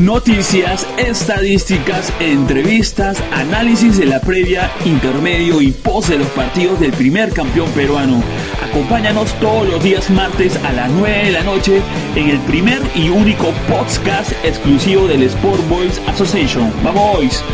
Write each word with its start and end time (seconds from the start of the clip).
Noticias, 0.00 0.86
estadísticas, 0.96 2.10
entrevistas, 2.20 3.22
análisis 3.32 3.98
de 3.98 4.06
la 4.06 4.18
previa, 4.18 4.70
intermedio 4.86 5.60
y 5.60 5.72
post 5.72 6.08
de 6.08 6.16
los 6.16 6.28
partidos 6.28 6.80
del 6.80 6.92
primer 6.92 7.34
campeón 7.34 7.70
peruano. 7.72 8.22
Acompáñanos 8.62 9.34
todos 9.40 9.68
los 9.68 9.84
días 9.84 10.08
martes 10.08 10.56
a 10.64 10.72
las 10.72 10.90
9 10.90 11.26
de 11.26 11.32
la 11.32 11.42
noche 11.42 11.82
en 12.16 12.30
el 12.30 12.38
primer 12.40 12.80
y 12.94 13.10
único 13.10 13.52
podcast 13.68 14.32
exclusivo 14.42 15.06
del 15.06 15.22
Sport 15.24 15.68
Boys 15.68 16.00
Association. 16.06 16.72
¡Vamos, 16.82 17.44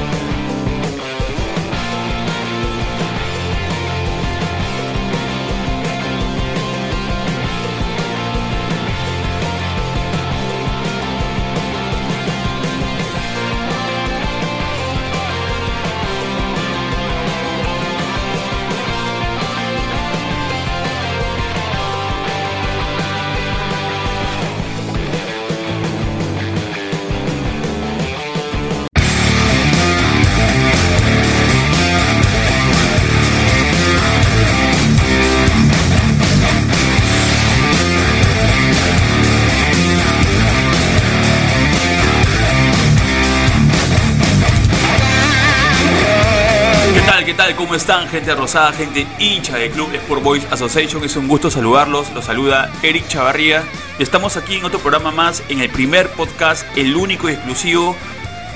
¿Cómo 47.76 47.82
están, 47.82 48.08
gente 48.08 48.34
rosada, 48.34 48.72
gente 48.72 49.06
hincha 49.18 49.58
del 49.58 49.70
Club 49.70 49.92
Sport 49.92 50.22
Boys 50.22 50.46
Association? 50.50 51.04
Es 51.04 51.14
un 51.14 51.28
gusto 51.28 51.50
saludarlos. 51.50 52.10
Los 52.14 52.24
saluda 52.24 52.72
Eric 52.82 53.06
Chavarría. 53.06 53.64
Estamos 53.98 54.38
aquí 54.38 54.56
en 54.56 54.64
otro 54.64 54.78
programa 54.78 55.10
más, 55.10 55.42
en 55.50 55.60
el 55.60 55.68
primer 55.68 56.08
podcast, 56.08 56.64
el 56.74 56.96
único 56.96 57.28
y 57.28 57.34
exclusivo 57.34 57.94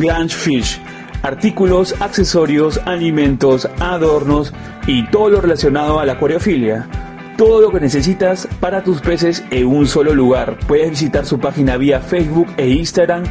Glange 0.00 0.34
Fish. 0.34 0.80
Artículos, 1.22 1.94
accesorios, 2.00 2.80
alimentos, 2.84 3.68
adornos 3.80 4.52
y 4.86 5.06
todo 5.06 5.30
lo 5.30 5.40
relacionado 5.40 5.98
a 6.00 6.04
la 6.04 6.12
acuariofilia. 6.14 6.88
Todo 7.36 7.60
lo 7.60 7.70
que 7.70 7.78
necesitas 7.80 8.48
para 8.60 8.82
tus 8.84 9.00
peces 9.00 9.44
en 9.50 9.66
un 9.66 9.86
solo 9.86 10.14
lugar. 10.14 10.58
Puedes 10.66 10.90
visitar 10.90 11.26
su 11.26 11.38
página 11.38 11.76
vía 11.76 12.00
Facebook 12.00 12.48
e 12.56 12.68
Instagram 12.68 13.24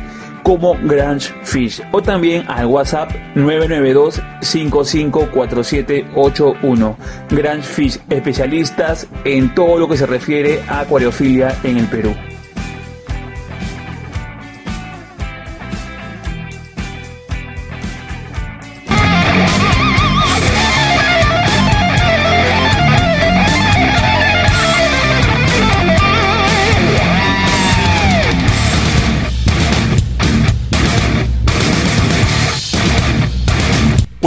como 0.44 0.78
Grange 0.84 1.34
Fish 1.44 1.82
o 1.92 2.02
también 2.02 2.46
al 2.50 2.66
WhatsApp 2.66 3.12
992 3.36 4.22
554781. 4.42 6.98
Grange 7.30 7.68
Fish, 7.68 8.00
especialistas 8.10 9.08
en 9.24 9.56
todo 9.56 9.78
lo 9.78 9.88
que 9.88 9.96
se 9.98 10.06
refiere 10.06 10.62
a 10.68 10.82
acuariofilia 10.82 11.56
en 11.64 11.78
el 11.78 11.88
Perú. 11.88 12.14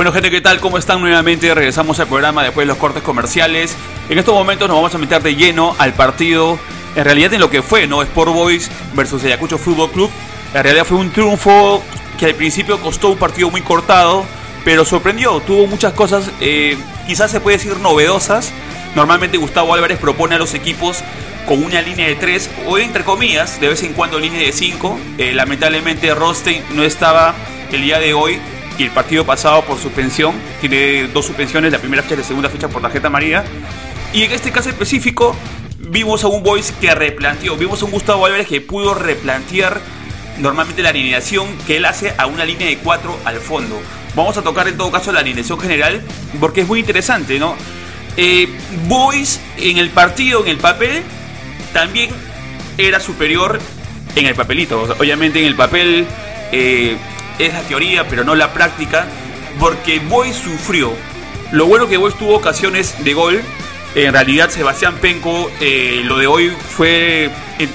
Bueno 0.06 0.14
gente, 0.14 0.30
¿qué 0.30 0.40
tal? 0.40 0.60
¿Cómo 0.60 0.78
están 0.78 1.00
nuevamente? 1.00 1.52
Regresamos 1.52 1.98
al 1.98 2.06
programa 2.06 2.44
después 2.44 2.64
de 2.64 2.68
los 2.68 2.76
cortes 2.76 3.02
comerciales. 3.02 3.76
En 4.08 4.16
estos 4.16 4.36
momentos 4.36 4.68
nos 4.68 4.76
vamos 4.76 4.94
a 4.94 4.98
meter 4.98 5.20
de 5.20 5.34
lleno 5.34 5.74
al 5.80 5.94
partido, 5.94 6.60
en 6.94 7.02
realidad 7.02 7.34
en 7.34 7.40
lo 7.40 7.50
que 7.50 7.60
fue, 7.60 7.88
¿no? 7.88 8.02
Sport 8.02 8.32
Boys 8.32 8.70
versus 8.94 9.24
Ayacucho 9.24 9.58
Fútbol 9.58 9.90
Club. 9.90 10.08
En 10.54 10.62
realidad 10.62 10.84
fue 10.84 10.98
un 10.98 11.10
triunfo 11.10 11.82
que 12.20 12.26
al 12.26 12.36
principio 12.36 12.80
costó 12.80 13.08
un 13.08 13.18
partido 13.18 13.50
muy 13.50 13.62
cortado, 13.62 14.24
pero 14.64 14.84
sorprendió, 14.84 15.40
tuvo 15.40 15.66
muchas 15.66 15.92
cosas, 15.92 16.30
eh, 16.40 16.78
quizás 17.08 17.32
se 17.32 17.40
puede 17.40 17.56
decir 17.56 17.76
novedosas. 17.80 18.52
Normalmente 18.94 19.38
Gustavo 19.38 19.74
Álvarez 19.74 19.98
propone 19.98 20.36
a 20.36 20.38
los 20.38 20.54
equipos 20.54 21.02
con 21.48 21.64
una 21.64 21.82
línea 21.82 22.06
de 22.06 22.14
3 22.14 22.50
o 22.68 22.78
entre 22.78 23.02
comillas, 23.02 23.60
de 23.60 23.70
vez 23.70 23.82
en 23.82 23.92
cuando 23.92 24.20
línea 24.20 24.38
de 24.38 24.52
5. 24.52 25.00
Eh, 25.18 25.32
lamentablemente 25.32 26.14
Rostein 26.14 26.62
no 26.76 26.84
estaba 26.84 27.34
el 27.72 27.82
día 27.82 27.98
de 27.98 28.14
hoy 28.14 28.38
y 28.78 28.84
el 28.84 28.90
partido 28.90 29.24
pasado 29.24 29.62
por 29.62 29.78
suspensión. 29.78 30.34
Tiene 30.60 31.08
dos 31.08 31.26
suspensiones, 31.26 31.72
la 31.72 31.78
primera 31.78 32.02
fecha 32.02 32.14
y 32.14 32.18
la 32.18 32.24
segunda 32.24 32.48
fecha 32.48 32.68
por 32.68 32.82
tarjeta 32.82 33.08
amarilla. 33.08 33.44
Y 34.12 34.22
en 34.22 34.32
este 34.32 34.52
caso 34.52 34.68
específico, 34.68 35.36
vimos 35.78 36.24
a 36.24 36.28
un 36.28 36.42
Boys 36.42 36.72
que 36.80 36.94
replanteó, 36.94 37.56
vimos 37.56 37.82
a 37.82 37.84
un 37.84 37.90
Gustavo 37.90 38.26
Álvarez 38.26 38.46
que 38.46 38.60
pudo 38.60 38.94
replantear 38.94 39.80
normalmente 40.38 40.82
la 40.82 40.90
alineación 40.90 41.48
que 41.66 41.76
él 41.78 41.84
hace 41.84 42.14
a 42.18 42.26
una 42.26 42.44
línea 42.44 42.66
de 42.68 42.78
4 42.78 43.20
al 43.24 43.36
fondo. 43.36 43.80
Vamos 44.14 44.36
a 44.36 44.42
tocar 44.42 44.68
en 44.68 44.76
todo 44.76 44.90
caso 44.90 45.12
la 45.12 45.20
alineación 45.20 45.58
general 45.60 46.02
porque 46.40 46.62
es 46.62 46.66
muy 46.66 46.80
interesante, 46.80 47.38
¿no? 47.38 47.54
Eh, 48.16 48.48
Boys 48.88 49.40
en 49.58 49.76
el 49.76 49.90
partido, 49.90 50.42
en 50.42 50.52
el 50.52 50.56
papel, 50.56 51.02
también 51.72 52.10
era 52.78 53.00
superior 53.00 53.60
en 54.14 54.26
el 54.26 54.34
papelito. 54.34 54.82
obviamente 54.98 55.40
en 55.40 55.46
el 55.46 55.54
papel 55.54 56.06
eh, 56.52 56.96
es 57.38 57.52
la 57.52 57.60
teoría, 57.62 58.08
pero 58.08 58.24
no 58.24 58.34
la 58.34 58.52
práctica, 58.52 59.06
porque 59.58 60.00
Boy 60.00 60.32
sufrió. 60.32 60.92
Lo 61.52 61.66
bueno 61.66 61.88
que 61.88 61.96
Boy 61.96 62.12
tuvo 62.18 62.36
ocasiones 62.36 63.02
de 63.04 63.14
gol. 63.14 63.40
En 63.94 64.12
realidad, 64.12 64.50
Sebastián 64.50 64.96
Penco, 65.00 65.50
eh, 65.60 66.02
lo 66.04 66.18
de 66.18 66.26
hoy 66.26 66.50
fue, 66.50 67.30
eh, 67.58 67.68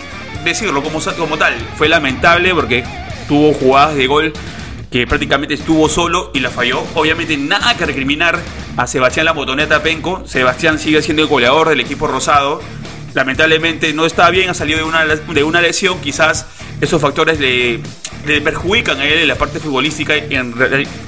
decirlo 0.43 0.83
como, 0.83 0.99
como 0.99 1.37
tal, 1.37 1.55
fue 1.77 1.89
lamentable 1.89 2.53
porque 2.53 2.83
tuvo 3.27 3.53
jugadas 3.53 3.95
de 3.95 4.07
gol 4.07 4.33
que 4.91 5.07
prácticamente 5.07 5.53
estuvo 5.53 5.87
solo 5.87 6.31
y 6.33 6.41
la 6.41 6.49
falló. 6.49 6.83
Obviamente 6.95 7.37
nada 7.37 7.75
que 7.77 7.85
recriminar 7.85 8.37
a 8.75 8.87
Sebastián 8.87 9.25
La 9.25 9.31
Botoneta 9.31 9.81
Penco. 9.81 10.23
Sebastián 10.27 10.79
sigue 10.79 11.01
siendo 11.01 11.23
el 11.23 11.29
goleador 11.29 11.69
del 11.69 11.79
equipo 11.79 12.07
rosado. 12.07 12.61
Lamentablemente 13.13 13.93
no 13.93 14.05
está 14.05 14.29
bien, 14.29 14.49
ha 14.49 14.53
salido 14.53 14.79
de 14.79 14.83
una, 14.83 15.05
de 15.05 15.43
una 15.43 15.61
lesión. 15.61 15.99
Quizás 16.01 16.45
esos 16.81 17.01
factores 17.01 17.39
le, 17.39 17.79
perjudican 18.41 18.99
a 18.99 19.05
él 19.05 19.19
en 19.19 19.27
la 19.27 19.35
parte 19.35 19.59
futbolística. 19.59 20.15
En, 20.15 20.53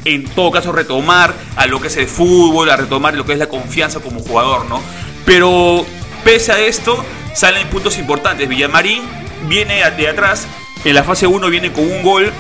en 0.05 0.23
todo 0.25 0.51
caso, 0.51 0.71
retomar 0.71 1.33
a 1.55 1.67
lo 1.67 1.79
que 1.81 1.87
es 1.87 1.97
el 1.97 2.07
fútbol, 2.07 2.69
a 2.69 2.77
retomar 2.77 3.15
lo 3.15 3.25
que 3.25 3.33
es 3.33 3.39
la 3.39 3.47
confianza 3.47 3.99
como 3.99 4.19
jugador, 4.19 4.65
¿no? 4.65 4.81
Pero 5.25 5.85
pese 6.23 6.51
a 6.51 6.59
esto, 6.59 7.03
salen 7.33 7.67
puntos 7.67 7.97
importantes. 7.97 8.47
Villamarín 8.47 9.03
viene 9.47 9.89
de 9.91 10.07
atrás. 10.07 10.47
En 10.85 10.95
la 10.95 11.03
fase 11.03 11.27
1 11.27 11.49
viene 11.49 11.71
con 11.71 11.89
un 11.89 12.03
gol. 12.03 12.31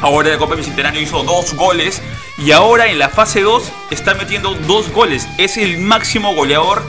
Ahora 0.00 0.28
en 0.28 0.34
la 0.34 0.38
Copa 0.38 0.54
Bicentenario 0.54 1.00
hizo 1.00 1.22
dos 1.22 1.54
goles. 1.54 2.02
Y 2.38 2.52
ahora 2.52 2.86
en 2.86 2.98
la 2.98 3.08
fase 3.10 3.42
2 3.42 3.70
está 3.90 4.14
metiendo 4.14 4.54
dos 4.54 4.90
goles. 4.90 5.28
Es 5.38 5.56
el 5.56 5.78
máximo 5.78 6.34
goleador 6.34 6.82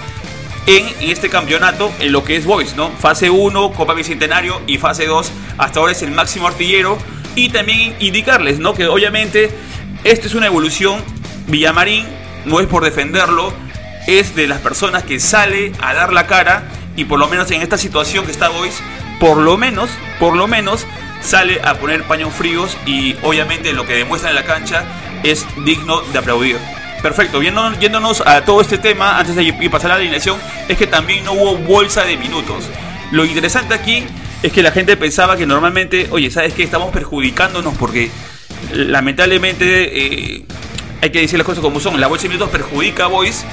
en, 0.68 0.86
este 1.10 1.30
campeonato, 1.30 1.92
en 2.00 2.12
lo 2.12 2.24
que 2.24 2.36
es 2.36 2.46
Boys, 2.46 2.76
¿no? 2.76 2.90
Fase 2.92 3.30
1, 3.30 3.72
Copa 3.74 3.94
Bicentenario 3.94 4.62
y 4.68 4.78
fase 4.78 5.06
2, 5.06 5.32
hasta 5.58 5.80
ahora 5.80 5.92
es 5.92 6.02
el 6.02 6.12
máximo 6.12 6.48
artillero. 6.48 6.98
Y 7.36 7.50
también 7.50 7.96
indicarles, 8.00 8.60
¿no? 8.60 8.74
Que 8.74 8.88
obviamente 8.88 9.52
esta 10.04 10.28
es 10.28 10.36
una 10.36 10.48
evolución. 10.48 11.02
Villamarín 11.48 12.06
no 12.46 12.60
es 12.60 12.68
por 12.68 12.84
defenderlo, 12.84 13.54
es 14.08 14.36
de 14.36 14.48
las 14.48 14.60
personas 14.60 15.04
que 15.04 15.20
sale 15.20 15.72
a 15.82 15.94
dar 15.94 16.12
la 16.12 16.28
cara 16.28 16.64
y 16.96 17.06
por 17.06 17.20
lo 17.20 17.28
menos 17.28 17.50
en 17.52 17.62
esta 17.62 17.78
situación 17.78 18.26
que 18.26 18.32
está 18.32 18.50
Boys, 18.50 18.82
por 19.20 19.38
lo 19.38 19.58
menos, 19.58 19.90
por 20.20 20.36
lo 20.36 20.48
menos 20.48 20.86
sale 21.22 21.62
a 21.64 21.76
poner 21.76 22.04
paños 22.04 22.34
fríos 22.34 22.78
y 22.86 23.16
obviamente 23.24 23.74
lo 23.74 23.86
que 23.86 23.94
demuestra 23.94 24.30
en 24.30 24.36
la 24.36 24.44
cancha 24.44 24.84
es 25.24 25.46
digno 25.64 26.02
de 26.02 26.20
aplaudir. 26.20 26.58
Perfecto, 27.02 27.42
yéndonos 27.42 28.22
a 28.26 28.46
todo 28.46 28.62
este 28.62 28.78
tema, 28.78 29.18
antes 29.18 29.36
de 29.36 29.70
pasar 29.72 29.92
a 29.92 29.96
la 29.96 30.02
alineación, 30.02 30.38
es 30.68 30.78
que 30.78 30.86
también 30.86 31.26
no 31.26 31.34
hubo 31.34 31.58
bolsa 31.58 32.04
de 32.06 32.16
minutos. 32.16 32.66
Lo 33.12 33.26
interesante 33.26 33.74
aquí 33.74 34.06
es 34.44 34.54
que 34.54 34.62
la 34.62 34.72
gente 34.72 34.96
pensaba 34.98 35.36
que 35.36 35.48
normalmente, 35.48 36.08
oye, 36.12 36.30
¿sabes 36.30 36.54
qué? 36.54 36.64
Estamos 36.64 36.92
perjudicándonos 36.92 37.76
porque 37.76 38.12
lamentablemente 38.74 40.36
eh, 40.38 40.46
hay 41.02 41.10
que 41.10 41.22
decir 41.22 41.40
las 41.40 41.46
cosas 41.46 41.64
como 41.64 41.80
son. 41.80 42.00
La 42.00 42.08
bolsa 42.08 42.24
de 42.24 42.30
minutos 42.30 42.50
perjudica 42.50 43.06
a 43.06 43.08
Boys. 43.08 43.46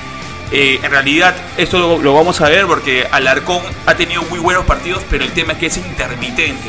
Eh, 0.52 0.78
en 0.82 0.90
realidad, 0.90 1.34
esto 1.56 1.78
lo, 1.78 1.98
lo, 1.98 2.14
vamos 2.14 2.40
a 2.42 2.48
ver 2.48 2.66
porque 2.66 3.06
Alarcón 3.10 3.62
ha 3.86 3.94
tenido 3.94 4.22
muy 4.24 4.38
buenos 4.38 4.66
partidos, 4.66 5.02
pero 5.10 5.24
el 5.24 5.32
tema 5.32 5.54
es 5.54 5.58
que 5.58 5.66
es 5.66 5.76
intermitente. 5.78 6.68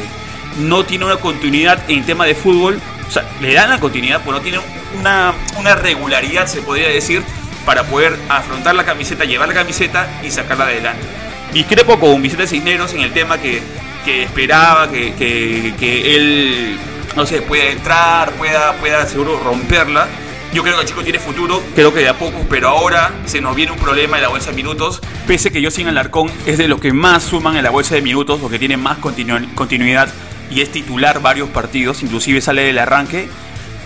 No 0.60 0.86
tiene 0.86 1.06
una 1.06 1.18
continuidad 1.18 1.90
en 1.90 2.06
tema 2.06 2.26
de 2.26 2.36
fútbol 2.36 2.82
o 3.10 3.12
sea, 3.12 3.28
le 3.42 3.54
dan 3.54 3.72
la 3.72 3.80
continuidad, 3.80 4.22
pero 4.24 4.34
no 4.34 4.42
tienen 4.42 4.62
una, 5.00 5.34
una 5.58 5.74
regularidad, 5.74 6.46
se 6.46 6.62
podría 6.62 6.90
decir, 6.90 7.24
para 7.66 7.84
poder 7.84 8.16
afrontar 8.30 8.76
la 8.76 8.86
camiseta, 8.86 9.26
llevar 9.26 9.48
la 9.48 9.56
camiseta 9.56 10.08
y 10.24 10.30
sacarla 10.30 10.66
adelante. 10.66 11.04
Discrepo 11.52 12.00
con 12.00 12.22
Vicente 12.22 12.46
Cisneros 12.46 12.94
en 12.94 13.02
el 13.02 13.12
tema 13.12 13.40
que, 13.40 13.62
que 14.06 14.24
esperaba 14.24 14.92
que, 14.92 15.14
que, 15.16 16.16
él, 16.16 16.78
no 17.16 17.26
sé, 17.26 17.42
pueda 17.42 17.66
entrar, 17.72 18.32
pueda, 18.34 18.74
pueda 18.74 19.06
seguro 19.08 19.40
romperla. 19.40 20.08
Yo 20.54 20.62
creo 20.62 20.76
que 20.76 20.82
el 20.82 20.88
chico 20.88 21.04
tiene 21.04 21.20
futuro, 21.20 21.62
creo 21.76 21.92
que 21.92 22.02
de 22.02 22.10
a 22.10 22.18
poco, 22.18 22.46
pero 22.48 22.70
ahora 22.70 23.12
se 23.26 23.42
nos 23.42 23.56
viene 23.56 23.72
un 23.72 23.80
problema 23.80 24.18
en 24.18 24.24
la 24.24 24.30
bolsa 24.30 24.52
de 24.52 24.56
minutos. 24.56 25.02
Pese 25.28 25.52
que 25.52 25.62
yo 25.62 25.72
sin 25.72 25.88
Alarcón 25.88 26.32
es 26.46 26.60
de 26.60 26.68
los 26.68 26.80
que 26.80 26.94
más 26.94 27.24
suman 27.24 27.56
en 27.56 27.64
la 27.64 27.70
bolsa 27.72 27.96
de 27.96 28.02
minutos, 28.02 28.40
los 28.40 28.52
que 28.52 28.60
tienen 28.60 28.80
más 28.80 28.98
continuidad 29.00 30.10
y 30.50 30.62
es 30.62 30.72
titular 30.72 31.22
varios 31.22 31.50
partidos, 31.50 32.04
inclusive 32.04 32.42
sale 32.42 32.64
del 32.64 32.78
arranque. 32.78 33.28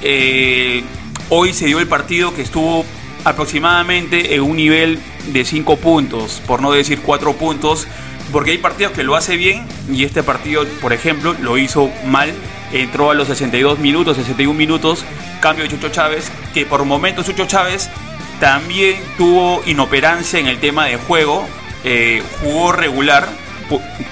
Eh, 0.01 0.83
hoy 1.29 1.53
se 1.53 1.65
dio 1.65 1.79
el 1.79 1.87
partido 1.87 2.33
que 2.33 2.41
estuvo 2.41 2.85
aproximadamente 3.23 4.35
en 4.35 4.41
un 4.41 4.55
nivel 4.55 4.99
de 5.31 5.45
5 5.45 5.77
puntos, 5.77 6.41
por 6.45 6.61
no 6.61 6.71
decir 6.71 6.99
4 7.01 7.33
puntos, 7.33 7.87
porque 8.31 8.51
hay 8.51 8.57
partidos 8.57 8.93
que 8.93 9.03
lo 9.03 9.15
hace 9.15 9.37
bien 9.37 9.65
y 9.91 10.03
este 10.03 10.23
partido, 10.23 10.65
por 10.81 10.93
ejemplo, 10.93 11.35
lo 11.41 11.57
hizo 11.57 11.91
mal. 12.05 12.33
Entró 12.71 13.11
a 13.11 13.13
los 13.13 13.27
62 13.27 13.77
minutos, 13.79 14.17
61 14.17 14.57
minutos, 14.57 15.05
cambio 15.41 15.63
de 15.63 15.69
Chucho 15.69 15.89
Chávez, 15.89 16.31
que 16.53 16.65
por 16.65 16.83
momentos 16.85 17.25
Chucho 17.25 17.45
Chávez 17.45 17.89
también 18.39 18.95
tuvo 19.17 19.61
inoperancia 19.65 20.39
en 20.39 20.47
el 20.47 20.59
tema 20.59 20.87
de 20.87 20.97
juego, 20.97 21.47
eh, 21.83 22.23
jugó 22.41 22.71
regular, 22.71 23.29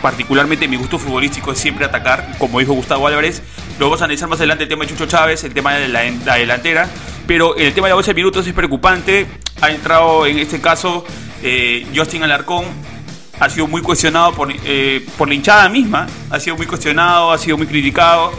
particularmente 0.02 0.68
mi 0.68 0.78
gusto 0.78 1.00
futbolístico 1.00 1.52
es 1.52 1.60
siempre 1.60 1.86
atacar, 1.86 2.36
como 2.38 2.60
dijo 2.60 2.74
Gustavo 2.74 3.08
Álvarez. 3.08 3.42
Lo 3.80 3.86
vamos 3.86 4.02
a 4.02 4.06
analizar 4.06 4.30
más 4.30 4.40
adelante 4.40 4.64
el 4.64 4.70
tema 4.70 4.86
de 4.86 4.92
Chucho 4.92 5.06
Chávez, 5.06 5.44
el 5.44 5.54
tema 5.54 5.74
de 5.76 5.88
la, 5.88 6.02
delantera. 6.36 6.90
Pero 7.28 7.56
el 7.56 7.74
tema 7.74 7.88
de 7.88 7.92
la 7.92 7.96
bolsa 7.96 8.12
de 8.12 8.16
minutos 8.16 8.46
es 8.48 8.54
preocupante. 8.54 9.28
Ha 9.62 9.72
entrado 9.72 10.26
en 10.26 10.40
este 10.40 10.60
caso 10.60 11.06
eh, 11.44 11.88
Justin 11.96 12.24
Alarcón. 12.24 12.66
Ha 13.40 13.50
sido 13.50 13.68
muy 13.68 13.82
cuestionado 13.82 14.34
por, 14.34 14.54
eh, 14.66 15.06
por 15.18 15.28
la 15.28 15.34
hinchada 15.34 15.68
misma. 15.70 16.08
Ha 16.30 16.40
sido 16.40 16.56
muy 16.58 16.68
cuestionado, 16.68 17.32
ha 17.32 17.38
sido 17.38 17.58
muy 17.58 17.68
criticado. 17.68 18.32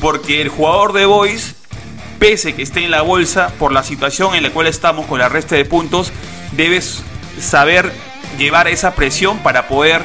Porque 0.00 0.40
el 0.40 0.48
jugador 0.48 0.92
de 0.92 1.06
Boys, 1.06 1.56
pese 2.18 2.54
que 2.54 2.62
esté 2.62 2.84
en 2.84 2.90
la 2.90 3.02
bolsa, 3.02 3.52
por 3.58 3.72
la 3.72 3.82
situación 3.82 4.34
en 4.34 4.42
la 4.42 4.50
cual 4.50 4.66
estamos 4.66 5.06
con 5.06 5.18
la 5.18 5.28
resta 5.28 5.56
de 5.56 5.64
puntos, 5.64 6.12
debes 6.52 7.02
saber 7.40 7.92
llevar 8.38 8.68
esa 8.68 8.94
presión 8.94 9.38
para 9.38 9.68
poder 9.68 10.02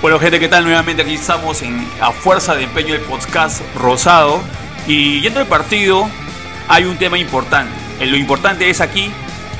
Bueno, 0.07 0.21
gente, 0.21 0.39
¿qué 0.39 0.47
tal? 0.47 0.63
Nuevamente 0.63 1.01
aquí 1.01 1.15
estamos 1.15 1.61
en 1.63 1.85
A 1.99 2.13
Fuerza 2.13 2.55
de 2.55 2.63
Empeño 2.63 2.93
del 2.93 3.01
podcast 3.01 3.61
Rosado. 3.75 4.39
Y 4.87 5.19
yendo 5.19 5.41
al 5.41 5.47
partido, 5.47 6.09
hay 6.69 6.85
un 6.85 6.95
tema 6.95 7.17
importante. 7.19 7.75
Lo 8.05 8.15
importante 8.15 8.69
es 8.69 8.79
aquí 8.79 9.11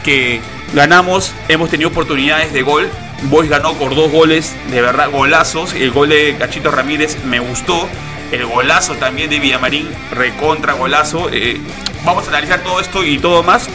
que 0.06 0.40
ganamos, 0.74 1.34
hemos 1.50 1.70
tenido 1.70 1.90
oportunidades 1.90 2.54
de 2.54 2.62
gol, 2.62 2.90
Boys 3.24 3.50
ganó 3.50 3.74
por 3.74 3.94
dos 3.94 4.10
goles, 4.10 4.56
de 4.72 4.82
verdad, 4.82 5.12
golazos. 5.12 5.74
El 5.74 5.92
gol 5.92 6.08
de 6.08 6.38
Cachito 6.40 6.72
Ramírez 6.72 7.22
me 7.26 7.42
gustó. 7.42 7.90
El 8.32 8.46
golazo 8.46 8.96
también 8.96 9.30
de 9.30 9.42
Villamarín, 9.42 9.90
recontra 10.12 10.76
golazo. 10.76 11.28
Eh, 11.30 11.60
vamos 12.06 12.24
a 12.24 12.30
analizar 12.30 12.62
todo 12.62 12.80
esto 12.80 13.04
y 13.04 13.20
todo 13.20 13.44
más. 13.44 13.68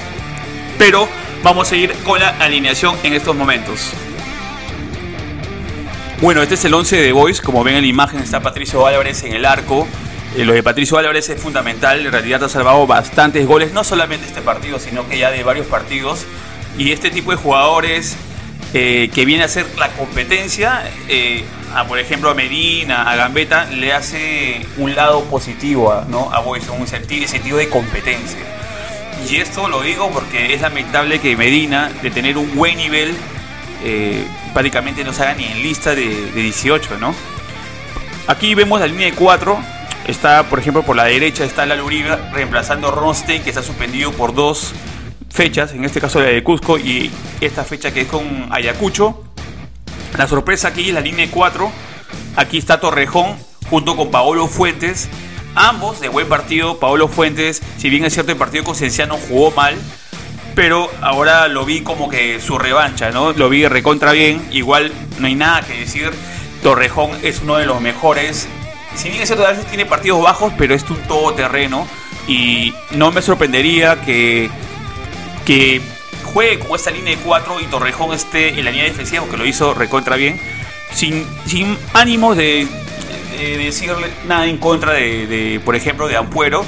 Pero 0.78 1.06
vamos 1.42 1.70
a 1.70 1.76
ir 1.76 1.92
con 2.02 2.18
la 2.18 2.30
alineación 2.30 2.96
en 3.02 3.12
estos 3.12 3.36
momentos. 3.36 3.92
Bueno, 6.22 6.40
este 6.40 6.54
es 6.54 6.64
el 6.64 6.72
11 6.72 7.02
de 7.02 7.10
Boys. 7.10 7.40
Como 7.40 7.64
ven 7.64 7.74
en 7.74 7.82
la 7.82 7.88
imagen 7.88 8.20
está 8.20 8.38
Patricio 8.38 8.86
Álvarez 8.86 9.24
en 9.24 9.32
el 9.32 9.44
arco. 9.44 9.88
Eh, 10.36 10.44
lo 10.44 10.52
de 10.52 10.62
Patricio 10.62 10.96
Álvarez 10.96 11.28
es 11.28 11.42
fundamental. 11.42 12.06
En 12.06 12.12
realidad 12.12 12.44
ha 12.44 12.48
salvado 12.48 12.86
bastantes 12.86 13.44
goles, 13.44 13.72
no 13.72 13.82
solamente 13.82 14.28
este 14.28 14.40
partido, 14.40 14.78
sino 14.78 15.08
que 15.08 15.18
ya 15.18 15.32
de 15.32 15.42
varios 15.42 15.66
partidos. 15.66 16.24
Y 16.78 16.92
este 16.92 17.10
tipo 17.10 17.32
de 17.32 17.38
jugadores 17.38 18.14
eh, 18.72 19.10
que 19.12 19.24
viene 19.24 19.42
a 19.42 19.46
hacer 19.46 19.66
la 19.76 19.88
competencia, 19.88 20.88
eh, 21.08 21.44
a, 21.74 21.88
por 21.88 21.98
ejemplo 21.98 22.30
a 22.30 22.34
Medina, 22.34 23.10
a 23.10 23.16
Gambetta, 23.16 23.64
le 23.64 23.92
hace 23.92 24.64
un 24.76 24.94
lado 24.94 25.24
positivo 25.24 25.92
a, 25.92 26.04
¿no? 26.08 26.32
a 26.32 26.38
Boys, 26.38 26.68
un 26.68 26.86
sentido, 26.86 27.26
sentido 27.26 27.58
de 27.58 27.68
competencia. 27.68 28.38
Y 29.28 29.38
esto 29.38 29.66
lo 29.66 29.82
digo 29.82 30.08
porque 30.12 30.54
es 30.54 30.60
lamentable 30.60 31.18
que 31.18 31.36
Medina, 31.36 31.90
de 32.00 32.12
tener 32.12 32.38
un 32.38 32.54
buen 32.54 32.76
nivel, 32.76 33.12
eh, 33.84 34.26
prácticamente 34.52 35.04
no 35.04 35.12
se 35.12 35.22
haga 35.22 35.34
ni 35.34 35.44
en 35.44 35.62
lista 35.62 35.94
de, 35.94 36.30
18, 36.32 36.98
¿no? 36.98 37.14
Aquí 38.26 38.54
vemos 38.54 38.80
la 38.80 38.86
línea 38.86 39.06
de 39.06 39.14
4. 39.14 39.58
Está, 40.06 40.44
por 40.48 40.58
ejemplo, 40.58 40.82
por 40.82 40.96
la 40.96 41.04
derecha 41.04 41.44
está 41.44 41.64
la 41.66 41.82
Uribe 41.82 42.16
reemplazando 42.32 42.88
a 42.88 42.90
Ronstein, 42.90 43.42
que 43.42 43.50
está 43.50 43.62
suspendido 43.62 44.12
por 44.12 44.34
dos 44.34 44.72
fechas, 45.30 45.72
en 45.72 45.84
este 45.84 46.00
caso 46.00 46.20
la 46.20 46.26
de 46.26 46.42
Cusco 46.42 46.78
y 46.78 47.10
esta 47.40 47.64
fecha 47.64 47.92
que 47.92 48.02
es 48.02 48.08
con 48.08 48.48
Ayacucho. 48.50 49.24
La 50.18 50.28
sorpresa 50.28 50.68
aquí 50.68 50.88
es 50.88 50.94
la 50.94 51.00
línea 51.00 51.26
de 51.26 51.32
4. 51.32 51.70
Aquí 52.36 52.58
está 52.58 52.80
Torrejón 52.80 53.36
junto 53.70 53.96
con 53.96 54.10
Paolo 54.10 54.46
Fuentes. 54.48 55.08
Ambos 55.54 56.00
de 56.00 56.08
buen 56.08 56.28
partido. 56.28 56.78
Paolo 56.78 57.08
Fuentes, 57.08 57.62
si 57.78 57.88
bien 57.90 58.04
es 58.04 58.12
cierto, 58.14 58.32
el 58.32 58.38
partido 58.38 58.64
con 58.64 58.74
Cienciano 58.74 59.16
jugó 59.16 59.50
mal, 59.52 59.76
pero 60.54 60.90
ahora 61.00 61.48
lo 61.48 61.64
vi 61.64 61.80
como 61.80 62.08
que 62.08 62.40
su 62.40 62.58
revancha, 62.58 63.10
¿no? 63.10 63.32
Lo 63.32 63.48
vi 63.48 63.66
recontra 63.66 64.12
bien, 64.12 64.46
igual 64.50 64.92
no 65.18 65.26
hay 65.26 65.34
nada 65.34 65.62
que 65.62 65.78
decir. 65.78 66.10
Torrejón 66.62 67.10
es 67.22 67.40
uno 67.42 67.56
de 67.56 67.66
los 67.66 67.80
mejores. 67.80 68.48
Si 68.94 69.08
bien 69.08 69.22
es 69.22 69.28
cierto, 69.28 69.46
a 69.46 69.50
veces 69.50 69.66
tiene 69.66 69.86
partidos 69.86 70.22
bajos, 70.22 70.52
pero 70.56 70.74
es 70.74 70.88
un 70.90 70.98
todoterreno. 71.08 71.86
Y 72.28 72.72
no 72.92 73.10
me 73.10 73.20
sorprendería 73.20 74.00
que, 74.00 74.48
que 75.44 75.80
juegue 76.24 76.60
con 76.60 76.76
esta 76.76 76.90
línea 76.90 77.16
de 77.16 77.22
4 77.22 77.60
y 77.60 77.64
Torrejón 77.64 78.14
esté 78.14 78.50
en 78.50 78.64
la 78.64 78.70
línea 78.70 78.84
defensiva, 78.84 79.22
porque 79.22 79.38
lo 79.38 79.46
hizo 79.46 79.74
recontra 79.74 80.16
bien. 80.16 80.40
Sin, 80.92 81.26
sin 81.46 81.76
ánimos 81.94 82.36
de, 82.36 82.68
decirle 83.38 84.08
nada 84.26 84.46
en 84.46 84.58
contra 84.58 84.92
de, 84.92 85.26
de, 85.26 85.60
por 85.60 85.74
ejemplo, 85.74 86.06
de 86.06 86.16
Ampuero. 86.16 86.64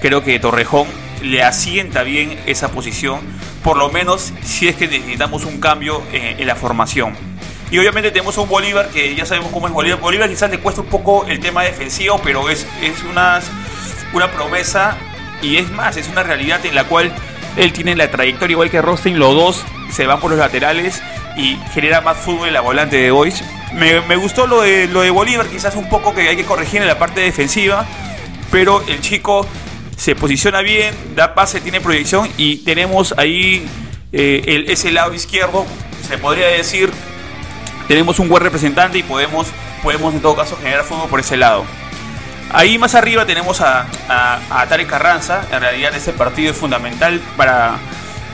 Creo 0.00 0.22
que 0.22 0.38
Torrejón 0.38 0.86
le 1.22 1.42
asienta 1.42 2.02
bien 2.02 2.38
esa 2.46 2.70
posición, 2.70 3.20
por 3.62 3.76
lo 3.76 3.90
menos 3.90 4.32
si 4.42 4.68
es 4.68 4.76
que 4.76 4.88
necesitamos 4.88 5.44
un 5.44 5.60
cambio 5.60 6.02
en, 6.12 6.46
la 6.46 6.56
formación. 6.56 7.14
Y 7.70 7.78
obviamente 7.78 8.10
tenemos 8.10 8.36
a 8.36 8.42
un 8.42 8.48
Bolívar 8.48 8.88
que 8.88 9.14
ya 9.14 9.24
sabemos 9.24 9.50
cómo 9.50 9.66
es 9.66 9.72
Bolívar. 9.72 10.00
Bolívar 10.00 10.28
quizás 10.28 10.50
le 10.50 10.58
cuesta 10.58 10.82
un 10.82 10.88
poco 10.88 11.24
el 11.26 11.40
tema 11.40 11.62
defensivo, 11.62 12.20
pero 12.22 12.50
es, 12.50 12.66
es 12.82 13.02
una, 13.10 13.40
una 14.12 14.30
promesa 14.30 14.98
y 15.40 15.56
es 15.56 15.70
más, 15.70 15.96
es 15.96 16.08
una 16.08 16.22
realidad 16.22 16.64
en 16.66 16.74
la 16.74 16.84
cual 16.84 17.12
él 17.56 17.72
tiene 17.72 17.96
la 17.96 18.10
trayectoria 18.10 18.54
igual 18.54 18.70
que 18.70 18.82
Rostein, 18.82 19.18
los 19.18 19.34
dos 19.34 19.64
se 19.90 20.06
van 20.06 20.20
por 20.20 20.30
los 20.30 20.38
laterales 20.38 21.02
y 21.36 21.56
genera 21.72 22.00
más 22.00 22.18
fútbol 22.18 22.48
en 22.48 22.54
la 22.54 22.60
volante 22.60 22.96
de 22.96 23.10
Boys. 23.10 23.42
Me, 23.74 24.00
me, 24.02 24.16
gustó 24.16 24.46
lo 24.46 24.62
de, 24.62 24.86
lo 24.88 25.00
de 25.00 25.10
Bolívar, 25.10 25.46
quizás 25.46 25.76
un 25.76 25.88
poco 25.88 26.14
que 26.14 26.28
hay 26.28 26.36
que 26.36 26.44
corregir 26.44 26.82
en 26.82 26.88
la 26.88 26.98
parte 26.98 27.20
defensiva, 27.20 27.86
pero 28.50 28.82
el 28.86 29.00
chico 29.00 29.46
se 30.02 30.16
posiciona 30.16 30.62
bien, 30.62 30.92
da 31.14 31.32
pase, 31.32 31.60
tiene 31.60 31.80
proyección 31.80 32.28
y 32.36 32.56
tenemos 32.64 33.14
ahí 33.18 33.64
eh, 34.12 34.42
el, 34.48 34.68
ese 34.68 34.90
lado 34.90 35.14
izquierdo, 35.14 35.64
se 36.08 36.18
podría 36.18 36.48
decir, 36.48 36.90
tenemos 37.86 38.18
un 38.18 38.28
buen 38.28 38.42
representante 38.42 38.98
y 38.98 39.04
podemos, 39.04 39.46
podemos 39.80 40.12
en 40.12 40.20
todo 40.20 40.34
caso 40.34 40.56
generar 40.56 40.82
fútbol 40.82 41.08
por 41.08 41.20
ese 41.20 41.36
lado. 41.36 41.64
Ahí 42.52 42.78
más 42.78 42.96
arriba 42.96 43.26
tenemos 43.26 43.60
a, 43.60 43.86
a, 44.08 44.66
Tarek 44.66 44.88
Carranza, 44.88 45.46
en 45.52 45.60
realidad 45.60 45.94
ese 45.94 46.12
partido 46.12 46.50
es 46.50 46.56
fundamental 46.56 47.20
para, 47.36 47.76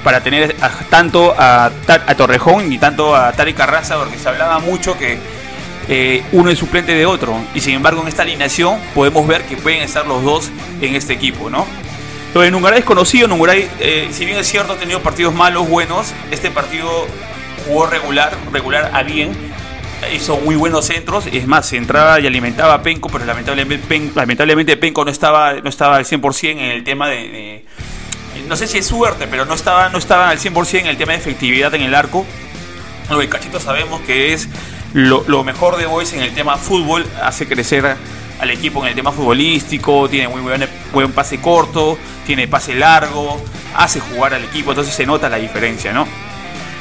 para 0.03 0.23
tener 0.23 0.57
tanto 0.89 1.35
a, 1.37 1.67
a 1.67 2.15
Torrejón 2.15 2.73
y 2.73 2.79
tanto 2.79 3.15
a 3.15 3.31
Tarek 3.33 3.57
Carranza, 3.59 3.99
porque 3.99 4.19
se 4.19 4.27
hablaba 4.27 4.59
mucho 4.59 4.97
que 4.97 5.19
eh, 5.89 6.23
uno 6.33 6.51
es 6.51 6.59
suplente 6.59 6.95
de 6.95 7.07
otro. 7.07 7.37
Y 7.55 7.61
sin 7.61 7.75
embargo, 7.75 8.03
en 8.03 8.09
esta 8.09 8.23
alineación 8.23 8.79
podemos 8.95 9.27
ver 9.27 9.45
que 9.47 9.57
pueden 9.57 9.83
estar 9.83 10.07
los 10.07 10.23
dos 10.23 10.51
en 10.81 10.95
este 10.95 11.15
equipo, 11.15 11.51
¿no? 11.51 11.67
De 12.35 12.51
Nungaray 12.53 12.81
es 12.81 12.85
conocido. 12.85 13.27
Nungaray, 13.27 13.69
eh, 13.81 14.09
si 14.13 14.25
bien 14.25 14.39
es 14.39 14.47
cierto, 14.47 14.75
ha 14.75 14.77
tenido 14.77 15.01
partidos 15.01 15.35
malos, 15.35 15.69
buenos. 15.69 16.13
Este 16.31 16.51
partido 16.51 16.89
jugó 17.67 17.87
regular, 17.87 18.33
regular 18.53 18.91
a 18.95 19.03
bien. 19.03 19.33
Hizo 20.15 20.37
muy 20.37 20.55
buenos 20.55 20.87
centros. 20.87 21.27
Es 21.33 21.49
más, 21.49 21.67
se 21.67 21.77
entraba 21.77 22.21
y 22.21 22.27
alimentaba 22.27 22.75
a 22.75 22.83
Penco, 22.83 23.09
pero 23.09 23.25
lamentablemente, 23.25 24.13
lamentablemente 24.15 24.77
Penco 24.77 25.05
no 25.05 25.11
estaba, 25.11 25.55
no 25.55 25.69
estaba 25.69 25.97
al 25.97 26.05
100% 26.05 26.51
en 26.51 26.59
el 26.59 26.85
tema 26.85 27.09
de, 27.09 27.65
no 28.47 28.57
sé 28.57 28.69
si 28.69 28.79
es 28.79 28.87
suerte, 28.87 29.27
pero 29.29 29.45
no 29.45 29.55
estaba, 29.55 29.89
no 29.89 29.99
estaba 29.99 30.31
al 30.31 30.39
100% 30.39 30.81
en 30.81 30.87
el 30.87 30.97
tema 30.97 31.13
de 31.13 31.19
efectividad 31.19 31.75
en 31.75 31.83
el 31.83 31.95
arco. 31.95 32.25
Lo 33.11 33.19
de 33.19 33.29
Cachito 33.29 33.59
sabemos 33.59 34.01
que 34.03 34.33
es 34.33 34.49
lo, 34.95 35.45
mejor 35.45 35.77
de 35.77 35.87
Boys 35.87 36.13
en 36.13 36.21
el 36.21 36.35
tema 36.35 36.57
fútbol 36.57 37.07
hace 37.23 37.47
crecer 37.47 37.97
al 38.41 38.51
equipo 38.51 38.83
en 38.83 38.89
el 38.89 38.95
tema 38.95 39.13
futbolístico, 39.13 40.09
tiene 40.09 40.29
muy 40.29 40.41
buen, 40.41 40.67
buen 40.93 41.13
pase 41.13 41.41
corto, 41.41 41.99
tiene 42.27 42.47
pase 42.47 42.75
largo, 42.75 43.41
hace 43.77 44.01
jugar 44.01 44.35
al 44.35 44.45
equipo, 44.45 44.71
entonces 44.71 44.95
se 44.95 45.07
nota 45.07 45.29
la 45.29 45.37
diferencia, 45.37 45.93
¿no? 45.93 46.07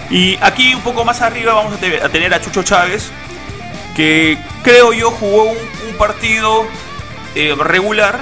Y 0.09 0.37
aquí 0.41 0.73
un 0.73 0.81
poco 0.81 1.03
más 1.03 1.21
arriba 1.21 1.53
vamos 1.53 1.73
a, 1.73 2.09
tener 2.09 2.33
a 2.33 2.41
Chucho 2.41 2.63
Chávez, 2.63 3.09
que 3.95 4.37
creo 4.63 4.93
yo 4.93 5.11
jugó 5.11 5.43
un, 5.43 5.97
partido 5.97 6.65
eh, 7.35 7.55
regular, 7.59 8.19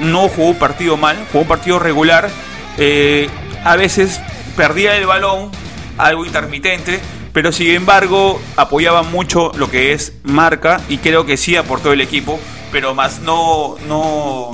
no 0.00 0.28
jugó 0.28 0.50
un 0.50 0.58
partido 0.58 0.96
mal, 0.96 1.16
jugó 1.32 1.42
un 1.42 1.48
partido 1.48 1.78
regular, 1.78 2.30
eh, 2.78 3.28
a 3.64 3.76
veces 3.76 4.20
perdía 4.56 4.96
el 4.96 5.06
balón, 5.06 5.50
algo 5.98 6.24
intermitente, 6.24 7.00
pero 7.36 7.52
sin 7.52 7.68
embargo 7.72 8.40
apoyaba 8.56 9.02
mucho 9.02 9.52
lo 9.58 9.70
que 9.70 9.92
es 9.92 10.14
marca 10.22 10.80
y 10.88 10.96
creo 10.96 11.26
que 11.26 11.36
sí 11.36 11.54
aportó 11.54 11.92
el 11.92 12.00
equipo, 12.00 12.40
pero 12.72 12.94
más 12.94 13.20
no, 13.20 13.76
no, 13.86 14.52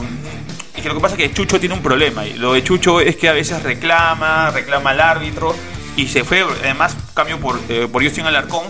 y 0.77 0.83
que 0.83 0.89
lo 0.89 0.97
que 0.97 1.01
pasa 1.01 1.15
es 1.15 1.21
que 1.21 1.33
Chucho 1.33 1.61
tiene 1.61 1.77
un 1.77 1.81
problema, 1.81 2.27
y 2.27 2.33
lo 2.33 2.55
de 2.55 2.65
Chucho 2.65 3.01
es 3.01 3.15
que 3.15 3.29
a 3.29 3.33
veces 3.35 3.63
reclama, 3.63 4.51
reclama 4.51 4.91
al 4.91 5.01
árbitro, 5.01 5.55
y 5.97 6.09
se 6.09 6.25
fue, 6.25 6.45
además 6.65 6.97
cambio 7.15 7.39
por, 7.39 7.61
eh, 7.69 7.87
por 7.87 8.03
Justin 8.03 8.27
Alarcón, 8.27 8.65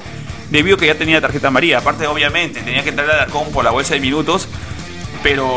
debido 0.51 0.77
a 0.77 0.81
que 0.81 0.89
ya 0.89 0.95
tenía 0.95 1.19
tarjeta 1.23 1.49
amarilla, 1.49 1.79
aparte 1.79 2.07
obviamente 2.07 2.61
tenía 2.61 2.83
que 2.83 2.91
entrar 2.91 3.09
al 3.09 3.17
Alarcón 3.17 3.51
por 3.51 3.65
la 3.65 3.71
bolsa 3.71 3.95
de 3.95 4.01
minutos, 4.01 4.47
pero 5.23 5.49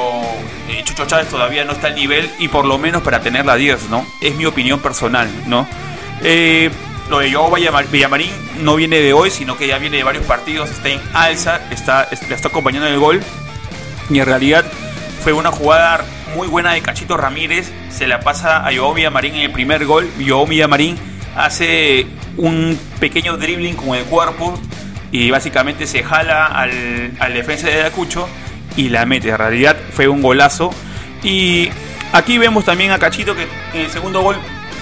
eh, 0.70 0.82
Chucho 0.86 1.06
Chávez 1.06 1.28
todavía 1.28 1.66
no 1.66 1.74
está 1.74 1.88
al 1.88 1.96
nivel 1.96 2.30
y 2.40 2.48
por 2.48 2.64
lo 2.64 2.78
menos 2.78 3.02
para 3.02 3.20
tener 3.20 3.46
la 3.46 3.58
10, 3.58 3.90
¿no? 3.90 4.08
Es 4.22 4.34
mi 4.36 4.46
opinión 4.46 4.80
personal, 4.80 5.30
¿no? 5.46 5.68
Eh, 6.24 6.72
lo 7.10 7.20
de 7.20 7.32
Joao 7.32 7.54
Villamarín 7.92 8.32
no 8.62 8.76
viene 8.76 9.00
de 9.00 9.14
hoy, 9.14 9.30
sino 9.30 9.58
que 9.58 9.68
ya 9.68 9.78
viene 9.78 9.98
de 9.98 10.04
varios 10.04 10.26
partidos, 10.26 10.72
está 10.72 10.90
en 10.90 11.02
alza, 11.14 11.62
está, 11.72 12.04
está 12.04 12.48
acompañando 12.48 12.88
el 12.88 13.00
gol. 13.00 13.22
Y 14.10 14.20
en 14.20 14.26
realidad 14.26 14.66
fue 15.24 15.34
una 15.34 15.52
jugada 15.52 16.06
muy 16.36 16.48
buena 16.48 16.74
de 16.74 16.82
Cachito 16.82 17.18
Ramírez. 17.18 17.72
Se 17.90 18.08
la 18.08 18.20
pasa 18.20 18.68
a 18.68 18.76
Joao 18.76 18.94
Villamarín 18.94 19.36
en 19.36 19.42
el 19.42 19.52
primer 19.52 19.86
gol. 19.86 20.10
Joao 20.26 20.46
Villamarín 20.46 20.98
hace 21.36 22.08
un 22.38 22.80
pequeño 23.00 23.38
dribbling 23.38 23.76
con 23.76 23.96
el 23.96 24.04
cuerpo 24.06 24.60
y 25.12 25.30
básicamente 25.32 25.88
se 25.88 26.04
jala 26.04 26.46
al, 26.46 27.12
al 27.20 27.34
defensa 27.34 27.68
de 27.68 27.82
Ayacucho 27.82 28.28
y 28.76 28.90
la 28.90 29.06
mete. 29.06 29.30
En 29.30 29.38
realidad 29.38 29.78
fue 29.92 30.08
un 30.08 30.22
golazo. 30.22 30.72
Y 31.24 31.70
aquí 32.12 32.38
vemos 32.38 32.66
también 32.66 32.92
a 32.92 33.00
Cachito 33.00 33.36
que 33.36 33.48
en 33.74 33.82
el 33.82 33.92
segundo 33.92 34.22
gol 34.22 34.38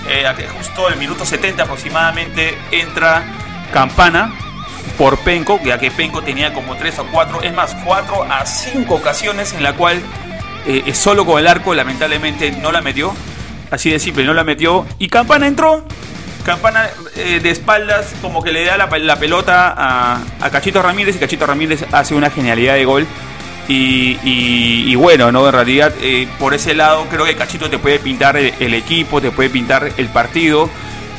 eh, 0.08 0.26
justo 0.58 0.90
el 0.90 0.98
minuto 0.98 1.26
70 1.26 1.64
aproximadamente 1.64 2.58
entra 2.72 3.24
Campana 3.72 4.34
por 4.98 5.18
Penco, 5.20 5.60
ya 5.64 5.78
que 5.80 5.92
Penco 5.92 6.22
tenía 6.22 6.54
como 6.54 6.76
3 6.76 7.00
o 7.00 7.08
4, 7.08 7.42
es 7.42 7.54
más, 7.54 7.76
4 7.84 8.24
a 8.24 8.46
5 8.46 8.94
ocasiones 8.94 9.54
en 9.54 9.64
la 9.64 9.74
cual 9.74 10.02
eh, 10.68 10.94
solo 10.94 11.26
con 11.26 11.40
el 11.40 11.48
arco 11.48 11.74
lamentablemente 11.74 12.52
no 12.52 12.72
la 12.72 12.82
metió, 12.82 13.14
así 13.72 13.90
de 13.90 14.00
simple, 14.00 14.24
no 14.24 14.34
la 14.34 14.44
metió, 14.44 14.86
y 15.00 15.08
Campana 15.08 15.48
entró, 15.48 15.84
Campana 16.46 16.90
eh, 17.16 17.40
de 17.42 17.50
espaldas 17.50 18.14
como 18.22 18.44
que 18.44 18.52
le 18.52 18.66
da 18.66 18.78
la, 18.78 19.18
pelota 19.18 19.74
a, 19.76 20.20
a 20.42 20.50
Cachito 20.50 20.82
Ramírez 20.82 21.16
y 21.16 21.20
Cachito 21.20 21.46
Ramírez 21.46 21.86
hace 21.92 22.14
una 22.16 22.30
genialidad 22.30 22.76
de 22.76 22.86
gol 22.86 23.08
y, 23.68 24.96
bueno, 24.96 25.32
¿no? 25.32 25.46
En 25.48 25.54
realidad, 25.54 25.94
eh, 26.02 26.28
por 26.40 26.54
ese 26.54 26.74
lado, 26.74 27.06
creo 27.10 27.26
que 27.26 27.36
Cachito 27.36 27.70
te 27.70 27.80
puede 27.80 28.00
pintar 28.00 28.38
el, 28.38 28.74
equipo, 28.74 29.22
te 29.22 29.32
puede 29.32 29.50
pintar 29.50 29.92
el 29.98 30.08
partido. 30.08 30.70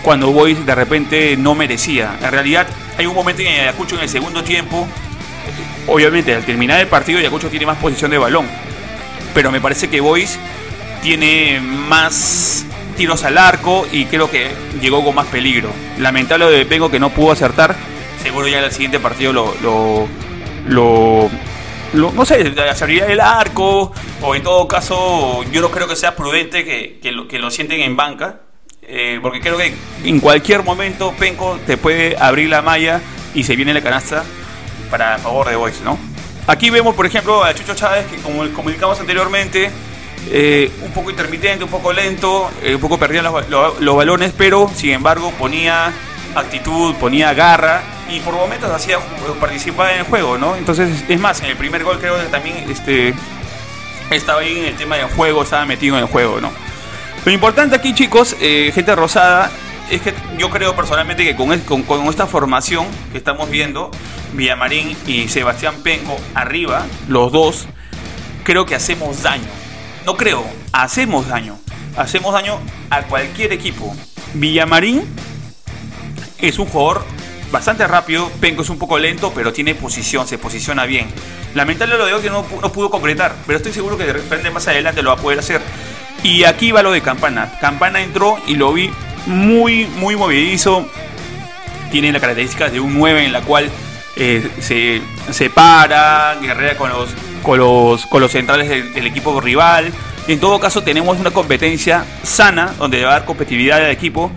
cuando 0.03 0.31
Boys 0.33 0.67
de 0.67 0.75
repente 0.75 1.37
no 1.37 1.55
merecía. 1.55 2.19
En 2.23 2.31
realidad 2.31 2.67
hay 2.99 3.07
un 3.07 3.15
momento 3.15 3.43
en 3.43 3.49
Ayacucho 3.49 3.97
en 3.97 4.03
el 4.03 4.09
segundo 4.09 4.45
tiempo, 4.45 4.87
obviamente 5.87 6.35
al 6.35 6.45
terminar 6.45 6.81
el 6.81 6.89
partido 6.89 7.19
Ayacucho 7.19 7.49
tiene 7.49 7.67
más 7.67 7.79
posición 7.79 8.11
de 8.11 8.19
balón, 8.19 8.47
pero 9.33 9.51
me 9.51 9.61
parece 9.61 9.89
que 9.89 10.01
Boys 10.01 10.39
tiene 11.03 11.61
más 11.61 12.67
tiros 12.97 13.25
al 13.25 13.39
arco 13.39 13.87
y 13.93 14.07
creo 14.07 14.31
que 14.31 14.51
llegó 14.81 15.05
con 15.05 15.15
más 15.15 15.27
peligro. 15.27 15.71
Lamentable 15.99 16.47
de 16.47 16.65
Pengo 16.65 16.91
que 16.91 17.01
no 17.01 17.11
pudo 17.11 17.33
acertar, 17.33 17.77
seguro 18.23 18.49
ya 18.49 18.59
en 18.59 18.65
el 18.65 18.73
siguiente 18.73 19.01
partido 19.01 19.33
lo, 19.33 21.31
no 21.95 22.25
sé, 22.25 22.45
la 22.51 22.73
el 22.73 23.21
arco, 23.21 23.93
o 24.23 24.35
en 24.35 24.43
todo 24.43 24.67
caso, 24.69 25.45
yo 25.51 25.61
no 25.61 25.71
creo 25.71 25.89
que 25.89 25.97
sea 25.97 26.15
prudente 26.15 26.65
que, 26.65 26.99
que, 27.01 27.39
lo, 27.39 27.51
sienten 27.51 27.81
en 27.81 27.97
banca, 27.97 28.41
eh, 28.83 29.19
porque 29.23 29.41
creo 29.41 29.57
que 29.57 29.75
en 30.05 30.21
cualquier 30.21 30.63
momento 30.63 31.15
Penco 31.19 31.59
te 31.67 31.77
puede 31.77 32.17
abrir 32.19 32.51
la 32.51 32.63
malla 32.63 33.01
y 33.35 33.45
se 33.45 33.57
viene 33.57 33.73
la 33.73 33.83
canasta 33.83 34.25
para 34.91 35.19
favor 35.19 35.49
de 35.49 35.57
Boys, 35.57 35.81
¿no? 35.83 35.99
Aquí 36.47 36.69
vemos, 36.69 36.95
por 36.95 37.07
ejemplo, 37.07 37.43
a 37.43 37.55
Chucho 37.55 37.75
Chávez, 37.75 38.07
que 38.07 38.17
como 38.19 38.47
comunicamos 38.53 39.01
anteriormente, 39.01 39.71
eh, 40.31 40.71
un 40.83 40.93
poco 40.93 41.11
intermitente, 41.11 41.65
un 41.65 41.71
poco 41.71 41.93
lento, 41.93 42.51
eh, 42.63 42.75
un 42.75 42.81
poco 42.81 42.99
perdía 42.99 43.23
los, 43.23 43.49
los, 43.81 43.97
balones, 43.97 44.33
pero 44.37 44.71
sin 44.75 44.91
embargo 44.91 45.31
ponía 45.39 45.93
actitud, 46.35 46.95
ponía 46.97 47.33
garra 47.35 47.83
y 48.09 48.21
por 48.21 48.35
momentos 48.35 48.71
hacía 48.71 48.99
participar 49.41 49.93
en 49.93 50.01
el 50.01 50.05
juego, 50.05 50.39
¿no? 50.39 50.57
Entonces, 50.57 51.05
es 51.09 51.21
más, 51.21 51.41
en 51.41 51.47
el 51.47 51.57
primer 51.57 51.85
gol 51.85 51.99
creo 51.99 52.17
que 52.17 52.25
también 52.25 52.57
este, 52.71 53.15
estaba 54.11 54.41
ahí 54.41 54.59
en 54.59 54.65
el 54.67 54.77
tema 54.77 54.97
del 54.97 55.07
juego, 55.07 55.43
estaba 55.43 55.65
metido 55.65 55.97
en 55.97 56.03
el 56.03 56.09
juego, 56.09 56.41
¿no? 56.41 56.51
Lo 57.25 57.33
importante 57.33 57.77
aquí, 57.77 57.95
chicos, 57.95 58.37
eh, 58.41 58.71
gente 58.75 58.95
rosada, 58.95 59.51
es 59.91 60.03
que 60.03 60.15
yo 60.39 60.51
creo 60.51 60.75
personalmente 60.77 61.25
que 61.25 61.35
con, 61.37 61.59
con, 61.61 61.83
con, 61.83 62.07
esta 62.07 62.27
formación 62.27 62.87
que 63.13 63.19
estamos 63.19 63.49
viendo, 63.49 63.91
Villamarín 64.35 64.97
y 65.07 65.29
Sebastián 65.29 65.77
Penco 65.83 66.17
arriba, 66.35 66.87
los 67.09 67.33
dos, 67.33 67.67
creo 68.43 68.67
que 68.67 68.75
hacemos 68.75 69.23
daño. 69.23 69.49
No 70.05 70.17
creo, 70.17 70.45
hacemos 70.73 71.29
daño. 71.29 71.59
Hacemos 71.97 72.35
daño 72.35 72.59
a 72.91 73.03
cualquier 73.03 73.53
equipo. 73.53 73.95
Villamarín 74.35 75.05
es 76.39 76.59
un 76.59 76.67
jugador 76.67 77.05
bastante 77.51 77.87
rápido. 77.87 78.31
Penco 78.41 78.63
es 78.63 78.71
un 78.71 78.79
poco 78.79 78.99
lento, 78.99 79.33
pero 79.35 79.53
tiene 79.53 79.75
posición, 79.75 80.27
se 80.27 80.39
posiciona 80.39 80.85
bien. 80.87 81.07
Lamentable 81.55 81.97
lo 81.97 82.07
de 82.07 82.15
hoy 82.15 82.23
que 82.23 82.31
no, 82.31 82.43
pudo 82.45 82.91
concretar, 82.91 83.35
pero 83.47 83.57
estoy 83.57 83.73
seguro 83.73 83.97
que 83.97 84.05
de 84.05 84.15
repente 84.15 84.51
más 84.51 84.67
adelante 84.67 85.03
lo 85.03 85.11
va 85.11 85.17
a 85.17 85.23
poder 85.23 85.39
hacer. 85.39 85.61
Y 86.23 86.45
aquí 86.45 86.73
va 86.73 86.83
lo 86.83 86.91
de 86.91 87.01
Campana. 87.01 87.53
Campana 87.61 88.01
entró 88.01 88.39
y 88.47 88.57
lo 88.57 88.73
vi 88.73 88.91
muy, 89.27 89.87
muy 89.87 90.17
movedizo. 90.17 90.89
Tiene 91.93 92.11
la 92.13 92.21
característica 92.21 92.71
de 92.71 92.81
un 92.81 92.99
9 92.99 93.27
en 93.27 93.33
la 93.33 93.43
cual 93.43 93.71
eh, 94.17 94.49
se, 94.61 95.03
se 95.33 95.51
para, 95.51 96.37
guerrea 96.41 96.77
con 96.77 96.91
los, 96.91 97.11
con 97.43 97.59
los, 97.59 98.07
con 98.07 98.21
los 98.21 98.33
centrales 98.33 98.69
del, 98.69 99.07
equipo 99.07 99.41
rival. 99.41 99.93
En 100.27 100.41
todo 100.41 100.59
caso, 100.59 100.83
tenemos 100.83 101.19
una 101.19 101.31
competencia 101.31 102.05
sana 102.23 102.75
donde 102.79 103.05
va 103.05 103.11
a 103.11 103.13
dar 103.19 103.25
competitividad 103.27 103.85
al 103.85 103.91
equipo 103.91 104.33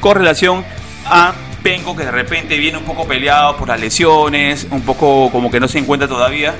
con 0.00 0.16
relación 0.16 0.64
a 1.06 1.34
Penco 1.62 1.96
que 1.96 2.04
de 2.04 2.10
repente 2.10 2.58
viene 2.58 2.76
un 2.76 2.84
poco 2.84 3.06
peleado 3.06 3.56
por 3.56 3.68
las 3.68 3.80
lesiones, 3.80 4.66
un 4.70 4.82
poco 4.82 5.30
como 5.32 5.50
que 5.50 5.60
no 5.60 5.66
se 5.66 5.78
encuentra 5.78 6.06
todavía, 6.06 6.54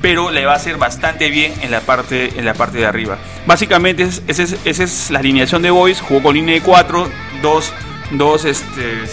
pero 0.00 0.32
le 0.32 0.44
va 0.44 0.54
a 0.54 0.56
hacer 0.56 0.78
bastante 0.78 1.30
bien 1.30 1.54
en 1.62 1.70
la 1.70 1.80
parte, 1.80 2.32
en 2.36 2.44
la 2.44 2.54
parte 2.54 2.78
de 2.78 2.86
arriba. 2.86 3.18
Básicamente 3.46 4.02
esa 4.02 4.42
es, 4.42 5.10
la 5.10 5.20
alineación 5.20 5.62
de 5.62 5.70
Boys, 5.70 6.00
jugó 6.00 6.24
con 6.24 6.34
línea 6.34 6.56
de 6.56 6.60
4, 6.60 7.08
dos, 7.40 7.72
dos 8.10 8.44
este, 8.44 9.06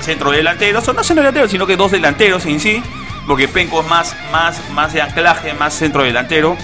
centro 0.00 0.30
delanteros, 0.30 0.86
o 0.86 0.92
no 0.92 1.02
centro 1.02 1.22
delanteros, 1.22 1.50
sino 1.50 1.66
que 1.66 1.76
dos 1.76 1.90
delanteros 1.90 2.46
en 2.46 2.60
sí, 2.60 2.80
porque 3.26 3.48
Penco 3.48 3.80
es 3.80 3.88
más, 3.88 4.16
más, 4.30 4.60
más 4.70 4.92
de 4.92 5.02
anclaje, 5.02 5.54
más 5.54 5.74
centro 5.74 6.04
delantero, 6.04 6.56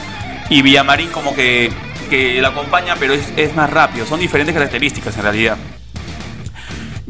y 0.51 0.63
Villamarín 0.63 1.11
como 1.11 1.35
que, 1.35 1.73
que 2.09 2.41
la 2.41 2.49
acompaña, 2.49 2.95
pero 2.99 3.13
es, 3.13 3.33
es 3.37 3.57
más 3.57 3.69
rápido, 3.69 4.07
son 4.07 4.21
diferentes 4.21 4.55
características 4.55 5.17
en 5.17 5.23
realidad. 5.23 5.57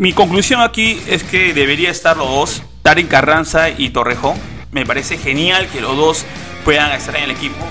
Mi 0.02 0.12
conclusión 0.12 0.60
aquí 0.60 1.00
es 1.06 1.22
que 1.22 1.54
debería 1.54 1.88
estar 1.88 2.16
los 2.16 2.28
dos, 2.28 2.62
Tarek 2.82 3.06
Carranza 3.06 3.70
y 3.70 3.90
Torrejón. 3.90 4.34
Me 4.72 4.84
parece 4.84 5.16
genial 5.16 5.68
que 5.68 5.80
los 5.80 5.96
dos 5.96 6.24
puedan 6.64 6.90
estar 6.90 7.14
en 7.14 7.22
el 7.22 7.30
equipo. 7.30 7.64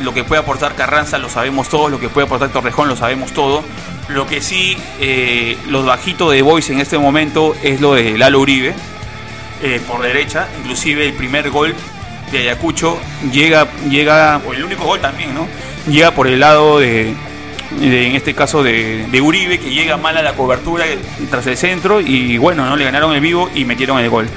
Lo 0.00 0.14
que 0.14 0.24
puede 0.24 0.40
aportar 0.40 0.74
Carranza 0.74 1.18
lo 1.18 1.28
sabemos 1.28 1.68
todos, 1.68 1.90
lo 1.90 2.00
que 2.00 2.08
puede 2.08 2.26
aportar 2.26 2.48
Torrejón 2.48 2.88
lo 2.88 2.96
sabemos 2.96 3.32
todo. 3.32 3.62
Lo 4.08 4.26
que 4.26 4.40
sí, 4.40 4.74
eh, 5.00 5.58
los 5.68 5.84
bajitos 5.84 6.32
de 6.32 6.40
Boys 6.40 6.70
en 6.70 6.80
este 6.80 6.96
momento 6.96 7.54
es 7.62 7.78
lo 7.78 7.92
de 7.92 8.16
Lalo 8.16 8.40
Uribe, 8.40 8.74
eh, 9.62 9.82
por 9.86 10.00
derecha. 10.00 10.48
Inclusive 10.60 11.08
el 11.08 11.12
primer 11.12 11.50
gol 11.50 11.74
de 12.32 12.38
Ayacucho 12.38 12.98
llega, 13.30 13.68
llega, 13.90 14.40
o 14.46 14.54
el 14.54 14.64
único 14.64 14.84
gol 14.84 14.98
también, 14.98 15.34
¿no? 15.34 15.46
Llega 15.92 16.12
por 16.12 16.26
el 16.26 16.40
lado 16.40 16.78
de, 16.78 17.14
en 17.80 18.14
este 18.16 18.34
caso 18.34 18.62
de, 18.62 19.20
Uribe, 19.20 19.58
que 19.58 19.70
llega 19.70 19.96
mal 19.96 20.16
a 20.16 20.22
la 20.22 20.34
cobertura 20.34 20.84
tras 21.30 21.46
el 21.46 21.56
centro 21.56 22.00
y 22.00 22.38
bueno, 22.38 22.66
no 22.66 22.76
le 22.76 22.84
ganaron 22.84 23.14
el 23.14 23.20
vivo 23.20 23.50
y 23.54 23.64
metieron 23.64 23.98
el 23.98 24.10
gol. 24.10 24.28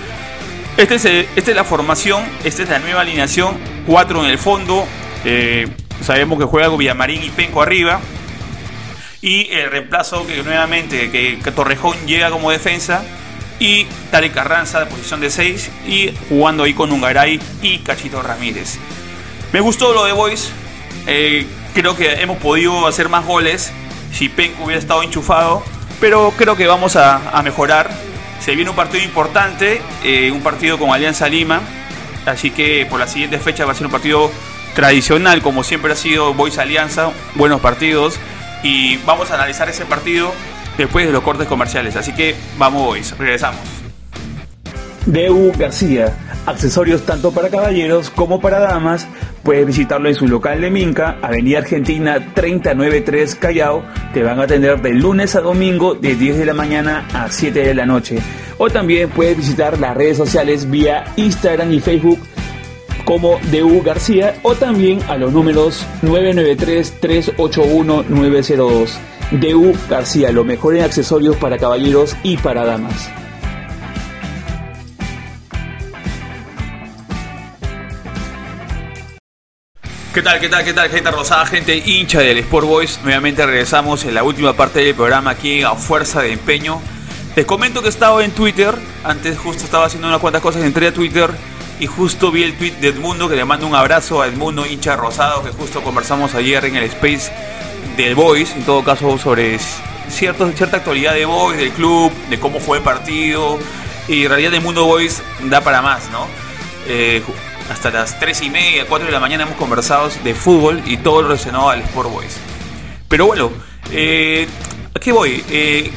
Este 0.78 0.96
es 0.96 1.06
esta 1.06 1.52
es 1.52 1.56
la 1.56 1.64
formación, 1.64 2.24
esta 2.44 2.64
es 2.64 2.70
la 2.70 2.80
nueva 2.80 3.02
alineación, 3.02 3.58
cuatro 3.86 4.24
en 4.24 4.30
el 4.30 4.38
fondo, 4.38 4.86
eh, 5.26 5.68
sabemos 6.02 6.38
que 6.38 6.46
juega 6.46 6.70
Villamarín 6.70 7.24
y 7.24 7.30
Penco 7.30 7.62
arriba, 7.62 8.00
y 9.22 9.48
el 9.52 9.72
reemplazo 9.72 10.26
que 10.28 10.44
nuevamente 10.44 11.10
que, 11.10 11.52
Torrejón 11.52 11.98
llega 12.06 12.30
como 12.30 12.52
defensa 12.52 13.04
y 13.60 13.86
Tarek 14.12 14.34
Carranza 14.34 14.80
de 14.80 14.86
posición 14.86 15.20
de 15.20 15.32
6 15.32 15.72
y 15.88 16.14
jugando 16.30 16.64
ahí 16.64 16.74
con 16.74 16.92
Ungaray 16.92 17.40
y 17.62 17.80
Cachito 17.80 18.22
Ramírez. 18.22 18.78
Me 19.52 19.60
gustó 19.60 19.94
lo 19.94 20.06
de 20.06 20.12
Boys, 20.12 20.52
eh, 21.08 21.48
creo 21.78 21.96
que 21.96 22.24
hemos 22.24 22.38
podido 22.38 22.88
hacer 22.88 23.08
más 23.08 23.24
goles 23.24 23.72
si 24.12 24.30
Penco 24.30 24.64
hubiera 24.64 24.80
estado 24.80 25.04
enchufado, 25.04 25.62
pero 26.00 26.34
creo 26.36 26.56
que 26.56 26.66
vamos 26.66 26.96
a, 26.96 27.40
mejorar. 27.44 27.92
Se 28.40 28.56
viene 28.56 28.72
un 28.72 28.76
partido 28.76 29.04
importante, 29.04 29.80
eh, 30.04 30.32
un 30.32 30.42
partido 30.42 30.80
con 30.80 30.90
Alianza 30.90 31.30
Lima, 31.30 31.62
así 32.26 32.50
que 32.50 32.88
por 32.90 33.00
la 33.00 33.06
siguiente 33.06 33.38
fecha 33.38 33.64
va 33.66 33.74
a 33.74 33.76
ser 33.76 33.86
un 33.86 33.92
partido 33.92 34.32
tradicional, 34.74 35.44
como 35.44 35.64
siempre 35.64 35.94
ha 35.94 35.96
sido 35.96 36.34
Boys 36.34 36.58
Alianza, 36.58 37.12
buenos 37.36 37.62
partidos, 37.62 38.20
y 38.64 38.98
vamos 39.06 39.30
a 39.30 39.36
analizar 39.36 39.70
ese 39.70 39.86
partido 39.86 40.34
después 40.80 41.06
de 41.06 41.12
los 41.12 41.22
cortes 41.22 41.48
comerciales, 41.48 41.96
así 41.96 42.12
que 42.12 42.36
vamos 42.58 42.84
Boys, 42.84 43.16
regresamos. 43.20 43.62
DU 45.06 45.54
García, 45.56 46.18
accesorios 46.48 47.06
tanto 47.06 47.32
para 47.32 47.50
caballeros 47.50 48.10
como 48.10 48.42
para 48.42 48.60
damas, 48.60 49.08
puedes 49.48 49.66
visitarlo 49.66 50.10
en 50.10 50.16
su 50.16 50.28
local 50.28 50.60
de 50.60 50.70
Minca, 50.70 51.20
Avenida 51.22 51.60
Argentina 51.60 52.20
393 52.34 53.36
Callao, 53.36 53.82
te 54.14 54.22
van 54.22 54.42
a 54.42 54.44
atender 54.44 54.82
de 54.82 54.94
lunes 54.94 55.38
a 55.38 55.40
domingo 55.40 55.96
de 55.96 56.16
10 56.16 56.40
de 56.40 56.46
la 56.46 56.54
mañana 56.54 57.08
a 57.14 57.32
7 57.32 57.58
de 57.58 57.74
la 57.74 57.86
noche. 57.86 58.18
O 58.58 58.70
también 58.70 59.10
puedes 59.10 59.38
visitar 59.38 59.80
las 59.80 59.96
redes 59.96 60.18
sociales 60.18 60.70
vía 60.70 61.06
Instagram 61.16 61.72
y 61.72 61.80
Facebook 61.80 62.20
como 63.06 63.40
DU 63.50 63.82
García 63.84 64.36
o 64.44 64.54
también 64.54 65.00
a 65.08 65.16
los 65.16 65.32
números 65.32 65.88
993-381-902. 66.02 68.90
DU 69.32 69.74
García, 69.90 70.34
lo 70.34 70.44
mejor 70.44 70.76
en 70.76 70.84
accesorios 70.84 71.38
para 71.38 71.58
caballeros 71.58 72.18
y 72.22 72.36
para 72.36 72.66
damas. 72.66 73.10
¿Qué 80.14 80.24
tal, 80.24 80.40
qué 80.40 80.50
tal, 80.50 80.64
qué 80.64 80.74
tal, 80.74 80.90
gente 80.90 81.12
rosada, 81.12 81.46
gente 81.46 81.78
hincha 81.78 82.20
del 82.22 82.40
Sport 82.40 82.66
Boys? 82.66 83.00
Nuevamente 83.04 83.46
regresamos 83.46 84.04
en 84.06 84.16
la 84.16 84.24
última 84.24 84.54
parte 84.54 84.80
del 84.80 84.96
programa 84.96 85.32
aquí 85.32 85.62
a 85.62 85.76
Fuerza 85.76 86.22
de 86.22 86.32
Empeño. 86.32 86.82
Les 87.36 87.46
comento 87.46 87.84
que 87.84 87.90
estaba 87.90 88.24
en 88.24 88.32
Twitter, 88.32 88.74
antes 89.04 89.38
justo 89.38 89.64
estaba 89.64 89.86
haciendo 89.86 90.08
unas 90.08 90.20
cuantas 90.20 90.42
cosas, 90.42 90.64
entré 90.64 90.88
a 90.88 90.94
Twitter 90.94 91.30
y 91.80 91.86
justo 91.86 92.32
vi 92.32 92.42
el 92.44 92.58
tweet 92.58 92.72
de 92.82 92.88
Edmundo, 92.88 93.30
que 93.30 93.36
le 93.36 93.46
mando 93.46 93.68
un 93.68 93.76
abrazo 93.76 94.22
a 94.22 94.28
Edmundo, 94.28 94.66
hincha 94.66 94.96
rosado, 94.96 95.44
que 95.44 95.52
justo 95.52 95.84
conversamos 95.84 96.34
ayer 96.34 96.66
en 96.66 96.78
el 96.78 96.86
Space 96.86 97.32
del 97.96 98.16
Boys, 98.16 98.54
en 98.56 98.64
todo 98.64 98.84
caso 98.84 99.20
sobre 99.20 99.60
cierto, 100.10 100.52
cierta 100.54 100.78
actualidad 100.78 101.14
de 101.14 101.26
Boys, 101.26 101.58
del 101.58 101.72
club, 101.72 102.12
de 102.30 102.40
cómo 102.40 102.60
fue 102.60 102.80
el 102.80 102.84
partido, 102.84 103.60
y 104.08 104.24
en 104.24 104.30
realidad 104.30 104.56
Edmundo 104.56 104.86
Boys 104.86 105.22
da 105.44 105.62
para 105.62 105.84
más, 105.84 106.10
¿no? 106.10 106.28
Eh, 106.88 107.22
hasta 107.70 107.92
las 107.92 108.20
3 108.20 108.42
y 108.44 108.50
media, 108.50 108.86
4 108.88 109.08
de 109.08 109.12
la 109.12 109.20
mañana 109.20 109.44
hemos 109.44 109.58
conversado 109.58 110.10
de 110.24 110.34
fútbol 110.34 110.82
y 110.86 110.98
todo 110.98 111.22
lo 111.22 111.30
relacionado 111.30 111.70
al 111.70 111.82
Sport 111.82 112.12
Boys. 112.12 112.38
Pero 113.08 113.28
bueno, 113.28 113.52
eh, 113.92 114.48
¿a 114.94 115.00
qué 115.00 115.12
voy? 115.12 115.44
Eh, 115.50 115.92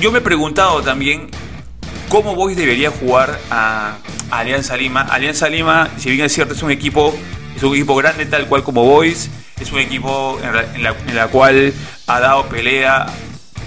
yo 0.00 0.10
me 0.12 0.18
he 0.18 0.22
preguntado 0.22 0.82
también 0.82 1.30
cómo 2.08 2.34
Boys 2.34 2.56
debería 2.56 2.90
jugar 2.90 3.38
a, 3.50 3.96
Alianza 4.30 4.76
Lima. 4.76 5.02
Alianza 5.02 5.48
Lima, 5.48 5.88
si 5.96 6.10
bien 6.10 6.24
es 6.24 6.32
cierto, 6.32 6.54
es 6.54 6.62
un 6.62 6.70
equipo, 6.70 7.14
es 7.56 7.62
un 7.62 7.74
equipo 7.74 7.94
grande 7.94 8.26
tal 8.26 8.46
cual 8.46 8.64
como 8.64 8.84
Boys, 8.84 9.30
es 9.60 9.70
un 9.70 9.78
equipo 9.78 10.38
en 10.74 10.82
la, 11.14 11.28
cual 11.28 11.72
ha 12.06 12.20
dado 12.20 12.46
pelea 12.46 13.06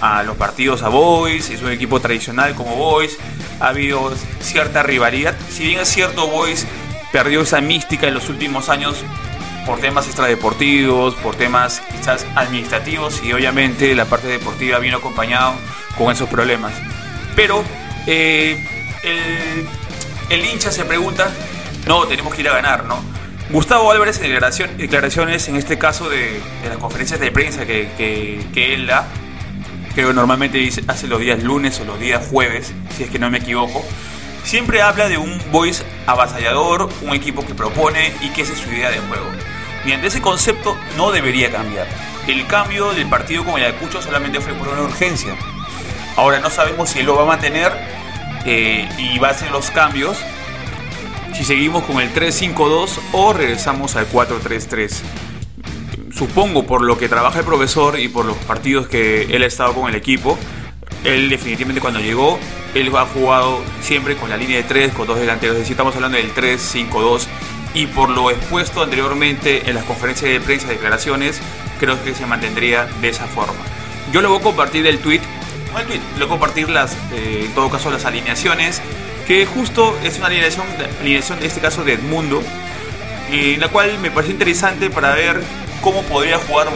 a 0.01 0.23
los 0.23 0.36
partidos 0.36 0.83
a 0.83 0.89
Boys, 0.89 1.49
es 1.49 1.62
un 1.62 1.71
equipo 1.71 1.99
tradicional 2.01 2.53
como 2.55 2.75
Boys, 2.75 3.17
ha 3.60 3.69
habido 3.69 4.13
cierta 4.41 4.83
rivalidad. 4.83 5.36
Si 5.49 5.63
bien 5.63 5.79
es 5.79 5.88
cierto, 5.88 6.27
Boys 6.27 6.65
perdió 7.12 7.41
esa 7.41 7.62
mística 7.62 8.08
en 8.08 8.13
los 8.13 8.30
últimos 8.30 8.70
años 8.70 9.04
por 9.65 9.80
temas 9.80 10.08
extradeportivos, 10.08 11.13
por 11.15 11.36
temas 11.36 11.82
quizás 11.91 12.26
administrativos 12.36 13.22
y 13.24 13.34
obviamente 13.34 13.93
la 13.96 14.06
parte 14.06 14.28
deportiva 14.28 14.80
vino 14.80 14.98
acompañado 14.98 15.56
con 15.98 16.12
esos 16.12 16.30
problemas. 16.30 16.74
Pero 17.36 17.63
eh, 18.08 18.65
el, 20.30 20.46
hincha 20.46 20.72
se 20.72 20.86
pregunta, 20.86 21.30
no, 21.86 22.08
tenemos 22.08 22.34
que 22.34 22.41
ir 22.41 22.50
a 22.50 22.54
ganar, 22.54 22.86
¿no? 22.86 23.00
Gustavo 23.50 23.91
Álvarez 23.91 24.22
en 24.22 24.32
declaraciones, 24.78 25.48
en 25.48 25.56
este 25.56 25.78
caso 25.78 26.10
de, 26.10 26.39
las 26.67 26.78
conferencias 26.78 27.20
de 27.20 27.32
prensa 27.32 27.65
que, 27.65 28.46
él 28.56 28.88
da, 28.88 29.08
creo 29.93 30.10
que 30.10 30.13
normalmente 30.13 30.70
hace 30.88 31.08
los 31.08 31.20
días 31.20 31.43
lunes 31.43 31.80
o 31.80 31.86
los 31.86 32.00
días 32.00 32.26
jueves, 32.28 32.74
si 32.96 33.04
es 33.04 33.10
que 33.10 33.20
no 33.20 33.30
me 33.30 33.38
equivoco, 33.38 33.86
siempre 34.47 34.81
habla 34.81 35.10
de 35.10 35.17
un 35.17 35.41
voice 35.51 35.83
avasallador, 36.05 36.89
un 37.01 37.13
equipo 37.13 37.45
que 37.45 37.53
propone 37.53 38.13
y 38.21 38.29
que 38.29 38.43
es 38.43 38.47
su 38.47 38.69
idea 38.71 38.89
de 38.89 38.99
juego. 38.99 39.25
Mediante 39.83 40.07
ese 40.07 40.21
concepto 40.21 40.77
no 40.95 41.12
debería 41.12 41.51
cambiar. 41.51 41.86
El 42.27 42.47
cambio 42.47 42.93
del 42.93 43.10
partido 43.10 43.43
con 43.43 43.55
el 43.60 43.65
Ayacucho 43.65 44.01
solamente 44.01 44.39
fue 44.39 44.53
por 44.53 44.69
una 44.69 44.83
urgencia. 44.83 45.36
Ahora 46.15 46.39
no 46.39 46.49
sabemos 46.49 46.89
si 46.89 47.03
lo 47.03 47.17
va 47.17 47.23
a 47.23 47.25
mantener 47.25 47.73
eh, 48.45 48.88
y 48.97 49.19
va 49.19 49.27
a 49.27 49.31
hacer 49.31 49.51
los 49.51 49.69
cambios 49.69 50.17
si 51.33 51.43
seguimos 51.43 51.83
con 51.83 51.99
el 51.99 52.13
3-5-2 52.13 52.99
o 53.12 53.33
regresamos 53.33 53.97
al 53.97 54.10
4-3-3. 54.10 55.01
Supongo 56.15 56.65
por 56.65 56.81
lo 56.81 56.97
que 56.97 57.10
trabaja 57.10 57.39
el 57.39 57.45
profesor 57.45 57.99
y 57.99 58.07
por 58.07 58.25
los 58.25 58.38
partidos 58.38 58.88
que 58.88 59.23
él 59.23 59.43
ha 59.43 59.45
estado 59.45 59.73
con 59.73 59.89
el 59.89 59.95
equipo, 59.95 60.38
él 61.03 61.29
definitivamente 61.29 61.81
cuando 61.81 61.99
llegó, 61.99 62.39
él 62.73 62.91
ha 62.95 63.06
jugado 63.06 63.63
siempre 63.82 64.15
con 64.15 64.30
la 64.30 64.38
línea 64.38 64.58
de 64.58 64.63
3, 64.63 64.93
con 64.93 65.08
dos 65.08 65.19
delanteros, 65.19 65.56
es 65.56 65.62
decir, 65.62 65.73
estamos 65.73 65.95
hablando 65.95 66.17
del 66.17 66.34
3-5-2 66.34 67.27
y 67.73 67.88
por 67.88 68.10
lo 68.10 68.32
expuesto 68.32 68.82
anteriormente 68.82 69.69
en 69.69 69.75
las 69.75 69.84
conferencias 69.86 70.32
de 70.32 70.39
prensa, 70.39 70.67
declaraciones, 70.67 71.39
creo 71.80 72.01
que 72.03 72.13
se 72.13 72.25
mantendría 72.25 72.88
de 73.01 73.10
esa 73.10 73.27
forma. 73.27 73.60
Yo 74.12 74.21
le 74.21 74.27
voy 74.27 74.39
a 74.39 74.41
compartir 74.41 74.88
el 74.88 74.99
tweet, 74.99 75.21
no 75.71 75.80
el 75.80 75.86
tweet, 75.86 76.01
le 76.17 76.25
voy 76.25 76.25
a 76.25 76.30
compartir 76.30 76.69
las, 76.69 76.93
eh, 77.13 77.43
en 77.45 77.53
todo 77.53 77.69
caso 77.69 77.91
las 77.91 78.06
alineaciones 78.06 78.82
que 79.27 79.45
justo 79.45 79.97
es 80.03 80.17
una 80.17 80.27
alineación, 80.27 80.65
alineación 81.01 81.39
de 81.39 81.47
este 81.47 81.60
caso 81.60 81.84
de 81.84 81.93
Edmundo, 81.93 82.41
en 83.30 83.60
la 83.60 83.67
cual 83.67 83.99
me 83.99 84.10
parece 84.10 84.32
interesante 84.32 84.89
para 84.89 85.13
ver 85.13 85.43
cómo 85.82 86.01
podría 86.03 86.38
jugar 86.38 86.71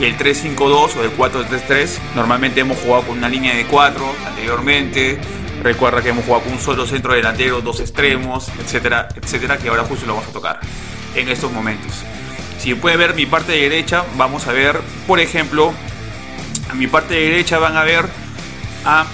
El 0.00 0.16
3-5-2 0.16 0.96
o 0.96 1.02
el 1.02 1.16
4-3-3. 1.16 1.98
Normalmente 2.14 2.60
hemos 2.60 2.78
jugado 2.78 3.02
con 3.08 3.18
una 3.18 3.28
línea 3.28 3.54
de 3.54 3.66
4 3.66 4.14
anteriormente. 4.26 5.18
Recuerda 5.62 6.02
que 6.02 6.10
hemos 6.10 6.24
jugado 6.24 6.44
con 6.44 6.52
un 6.52 6.60
solo 6.60 6.86
centro 6.86 7.14
delantero, 7.14 7.60
dos 7.60 7.80
extremos, 7.80 8.48
etcétera, 8.60 9.08
etcétera, 9.20 9.58
que 9.58 9.68
ahora 9.68 9.84
justo 9.84 10.06
lo 10.06 10.14
vamos 10.14 10.28
a 10.28 10.32
tocar 10.32 10.60
en 11.16 11.28
estos 11.28 11.50
momentos. 11.50 12.04
Si 12.58 12.74
puede 12.74 12.96
ver 12.96 13.14
mi 13.14 13.26
parte 13.26 13.52
derecha, 13.52 14.04
vamos 14.16 14.46
a 14.46 14.52
ver, 14.52 14.80
por 15.06 15.18
ejemplo, 15.18 15.72
a 16.70 16.74
mi 16.74 16.86
parte 16.86 17.14
derecha 17.14 17.58
van 17.58 17.76
a 17.76 17.82
ver 17.82 18.06
a 18.84 19.06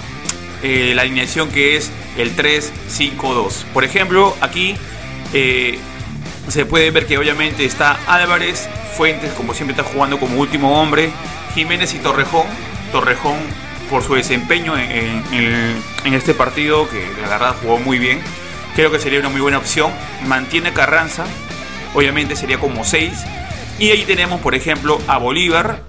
eh, 0.61 0.93
la 0.95 1.03
alineación 1.03 1.49
que 1.49 1.77
es 1.77 1.91
el 2.17 2.35
3-5-2. 2.35 3.63
Por 3.73 3.83
ejemplo, 3.83 4.35
aquí 4.41 4.75
eh, 5.33 5.79
se 6.47 6.65
puede 6.65 6.91
ver 6.91 7.05
que 7.05 7.17
obviamente 7.17 7.65
está 7.65 7.97
Álvarez, 8.07 8.69
Fuentes, 8.95 9.33
como 9.33 9.53
siempre 9.53 9.75
está 9.75 9.83
jugando 9.83 10.19
como 10.19 10.39
último 10.39 10.81
hombre, 10.81 11.11
Jiménez 11.53 11.93
y 11.93 11.99
Torrejón. 11.99 12.45
Torrejón 12.91 13.35
por 13.89 14.03
su 14.03 14.15
desempeño 14.15 14.77
en, 14.77 16.13
este 16.13 16.33
partido, 16.33 16.89
que 16.89 17.05
la 17.21 17.27
verdad 17.27 17.55
jugó 17.61 17.77
muy 17.77 17.99
bien, 17.99 18.19
creo 18.75 18.91
que 18.91 18.99
sería 18.99 19.19
una 19.19 19.29
muy 19.29 19.41
buena 19.41 19.57
opción. 19.57 19.91
Mantiene 20.27 20.71
Carranza, 20.71 21.25
obviamente 21.93 22.35
sería 22.35 22.57
como 22.57 22.83
6. 22.85 23.11
Y 23.79 23.91
ahí 23.91 24.03
tenemos, 24.03 24.39
por 24.39 24.55
ejemplo, 24.55 25.01
a 25.07 25.17
Bolívar, 25.17 25.81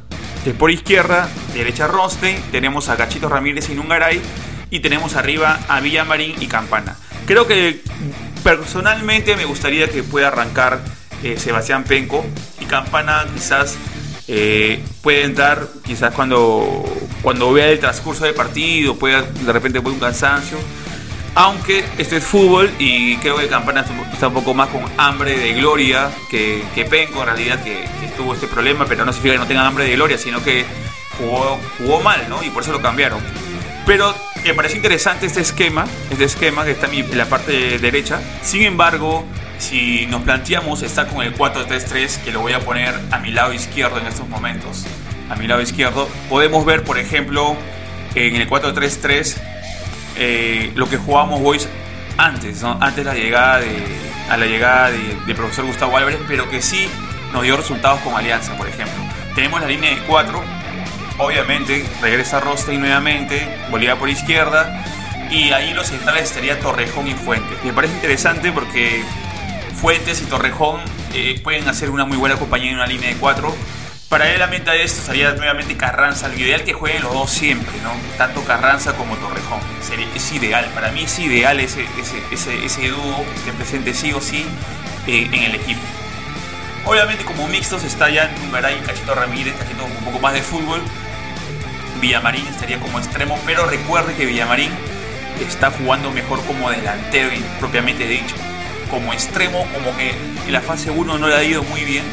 de 0.45 0.53
por 0.53 0.71
izquierda, 0.71 1.29
derecha 1.55 1.87
Rostein, 1.87 2.41
tenemos 2.51 2.89
a 2.89 2.97
Gachito 2.97 3.29
Ramírez 3.29 3.71
y 3.71 3.75
Nungaray, 3.75 4.21
y 4.71 4.81
tenemos 4.81 5.15
arriba 5.15 5.61
a 5.69 5.81
Villamarín 5.81 6.35
y 6.41 6.47
Campana. 6.47 6.97
Creo 7.27 7.47
que 7.47 7.83
personalmente 8.43 9.37
me 9.37 9.45
gustaría 9.45 9.89
que 9.89 10.03
pueda 10.03 10.29
arrancar 10.29 10.81
eh, 11.23 11.39
Sebastián 11.39 11.85
Penco 11.85 12.25
y 12.61 12.65
Campana 12.67 13.25
quizás 13.33 13.77
eh, 14.29 14.83
puede 15.03 15.23
entrar 15.23 15.67
quizás 15.85 16.13
cuando, 16.15 16.85
cuando 17.23 17.53
vea 17.53 17.69
el 17.69 17.79
transcurso 17.79 18.25
del 18.25 18.35
partido, 18.35 18.97
pueda, 18.97 19.23
de 19.23 19.53
repente 19.53 19.81
puede 19.81 19.95
un 19.95 20.01
cansancio. 20.01 20.59
Aunque 21.35 21.85
este 21.99 22.17
es 22.17 22.25
fútbol 22.25 22.71
y 22.79 23.17
creo 23.19 23.37
que 23.37 23.47
Campana 23.47 23.85
está 24.13 24.29
un 24.29 24.35
poco 24.35 24.55
más 24.55 24.69
con 24.71 24.83
hambre 24.97 25.37
de 25.39 25.53
gloria 25.53 26.11
que, 26.31 26.65
que 26.75 26.87
Penco 26.87 27.21
en 27.21 27.27
realidad 27.27 27.63
que, 27.63 27.85
que, 28.01 28.09
tuvo 28.17 28.33
este 28.33 28.47
problema, 28.47 28.87
pero 28.87 29.05
no 29.05 29.13
significa 29.13 29.35
que 29.35 29.41
no 29.41 29.47
tenga 29.47 29.67
hambre 29.67 29.85
de 29.85 29.97
gloria, 29.97 30.17
sino 30.17 30.43
que 30.43 30.65
jugó, 31.19 31.61
jugó 31.77 32.01
mal, 32.01 32.27
¿no? 32.31 32.43
Y 32.43 32.49
por 32.49 32.63
eso 32.63 32.73
lo 32.73 32.81
cambiaron. 32.81 33.21
Pero 33.85 34.15
me 34.47 34.55
parece 34.55 34.77
interesante 34.77 35.27
este 35.27 35.41
esquema, 35.41 35.87
este 36.11 36.25
esquema 36.25 36.65
que 36.65 36.73
está 36.73 36.87
en 36.87 37.19
la 37.19 37.27
parte 37.27 37.79
derecha. 37.79 38.21
Sin 38.43 38.63
embargo, 38.63 39.25
si 39.59 40.07
nos 40.07 40.23
planteamos 40.23 40.83
estar 40.83 41.09
con 41.09 41.25
el 41.25 41.35
4-3-3, 41.37 42.23
que 42.23 42.33
lo 42.33 42.41
voy 42.41 42.53
a 42.53 42.61
poner 42.61 42.95
a 43.11 43.19
mi 43.19 43.31
lado 43.31 43.53
izquierdo 43.53 43.99
en 43.99 44.07
estos 44.07 44.29
momentos, 44.29 44.85
a 45.29 45.37
mi 45.37 45.47
lado 45.47 45.61
izquierdo, 45.61 46.09
podemos 46.29 46.65
ver, 46.65 46.85
por 46.85 46.99
ejemplo, 46.99 47.57
en 48.15 48.37
el 48.37 48.49
4-3-3 48.49 49.37
eh, 50.19 50.73
lo 50.75 50.89
que 50.89 50.97
jugábamos 50.97 51.41
boys 51.41 51.69
antes, 52.17 52.63
¿no? 52.63 52.79
antes 52.81 53.05
la 53.05 53.15
llegada 53.15 53.59
de, 53.59 53.85
a 54.31 54.37
la 54.37 54.47
llegada 54.47 54.91
de, 54.91 55.35
profesor 55.35 55.67
Gustavo 55.67 55.97
Álvarez, 55.97 56.21
pero 56.27 56.49
que 56.49 56.63
sí 56.63 56.89
nos 57.33 57.43
dio 57.43 57.57
resultados 57.57 58.01
con 58.01 58.15
Alianza, 58.15 58.57
por 58.57 58.69
ejemplo. 58.69 58.97
Tenemos 59.35 59.61
la 59.61 59.67
línea 59.67 59.91
de 59.91 59.99
4 60.07 60.43
Obviamente 61.19 61.85
regresa 62.03 62.41
Rostein 62.41 62.81
nuevamente, 62.81 63.49
Bolívar 63.71 63.99
por 63.99 64.09
izquierda 64.09 64.85
y 65.31 65.51
ahí 65.53 65.73
los 65.75 65.89
centrales 65.89 66.25
estaría 66.25 66.61
Torrejón 66.61 67.09
y 67.09 67.15
Fuentes. 67.15 67.63
Me 67.65 67.73
parece 67.73 67.95
interesante 67.95 68.53
porque 68.53 69.03
Fuentes 69.81 70.21
y 70.23 70.27
Torrejón 70.27 70.81
eh, 71.15 71.41
pueden 71.43 71.69
hacer 71.69 71.91
una 71.91 72.05
muy 72.05 72.17
buena 72.17 72.37
compañía 72.37 72.71
en 72.71 72.77
una 72.77 72.87
línea 72.87 73.09
de 73.09 73.17
cuatro. 73.17 73.55
Paralelamente 74.09 74.71
a 74.71 74.75
esto 74.77 75.01
estaría 75.01 75.33
nuevamente 75.33 75.77
Carranza. 75.77 76.29
Lo 76.29 76.37
ideal 76.39 76.63
que 76.63 76.73
jueguen 76.73 77.03
los 77.03 77.13
dos 77.13 77.31
siempre. 77.31 77.73
Tanto 78.17 78.45
Carranza 78.45 78.93
como 78.93 79.17
Torrejón. 79.17 79.59
Sería, 79.83 80.07
es 80.15 80.33
ideal. 80.33 80.65
Para 80.75 80.93
mí 80.93 81.03
es 81.03 81.19
ideal 81.19 81.59
ese, 81.59 81.87
ese, 82.31 82.65
ese, 82.65 82.89
dúo 82.89 83.25
que 83.45 83.53
presente 83.53 83.95
sí 83.95 84.13
o 84.13 84.21
sí 84.21 84.47
eh, 85.07 85.29
en 85.33 85.43
el 85.43 85.55
equipo. 85.57 85.81
Obviamente 86.85 87.25
como 87.25 87.49
mixtos 87.49 87.83
está 87.83 88.09
ya 88.09 88.33
Nungaray 88.43 88.79
y 88.79 88.81
Cachito 88.87 89.13
Ramírez, 89.13 89.57
haciendo 89.61 89.87
un 89.87 90.05
poco 90.05 90.21
más 90.21 90.35
de 90.35 90.43
fútbol. 90.43 90.81
Villamarín 92.01 92.47
estaría 92.47 92.79
como 92.79 92.99
extremo, 92.99 93.39
pero 93.47 93.67
recuerde 93.67 94.15
que 94.15 94.27
Villamarín 94.27 94.71
está 95.41 95.71
jugando 95.71 96.11
mejor 96.11 96.45
como 96.47 96.71
delantero 96.71 97.35
y 97.35 97.43
propiamente 97.59 98.07
dicho. 98.07 98.35
Como 98.91 99.13
extremo, 99.13 99.67
como 99.75 99.97
que 99.97 100.11
en 100.47 100.53
la 100.53 100.61
fase 100.61 100.91
1 100.91 101.19
no 101.19 101.29
le 101.29 101.35
ha 101.35 101.43
ido 101.43 101.63
muy 101.65 101.83
bien. 101.85 102.05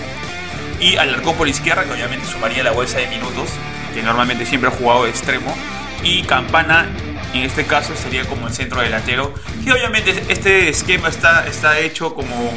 Y 0.80 0.98
alargó 0.98 1.34
por 1.34 1.48
izquierda, 1.48 1.84
que 1.86 1.92
obviamente 1.92 2.28
sumaría 2.28 2.64
la 2.64 2.72
bolsa 2.72 2.98
de 2.98 3.08
minutos, 3.08 3.50
que 3.94 4.02
normalmente 4.02 4.46
siempre 4.46 4.70
ha 4.70 4.74
jugado 4.74 5.04
de 5.04 5.12
extremo. 5.12 5.56
Y 6.04 6.24
Campana, 6.24 6.90
en 7.34 7.44
este 7.44 7.66
caso, 7.66 7.96
sería 7.96 8.26
como 8.26 8.48
el 8.48 8.54
centro 8.54 8.82
delantero. 8.82 9.34
Y 9.66 9.70
obviamente 9.70 10.26
este 10.30 10.70
esquema 10.70 11.10
está, 11.10 11.48
está 11.48 11.80
hecho 11.80 12.14
como 12.16 12.52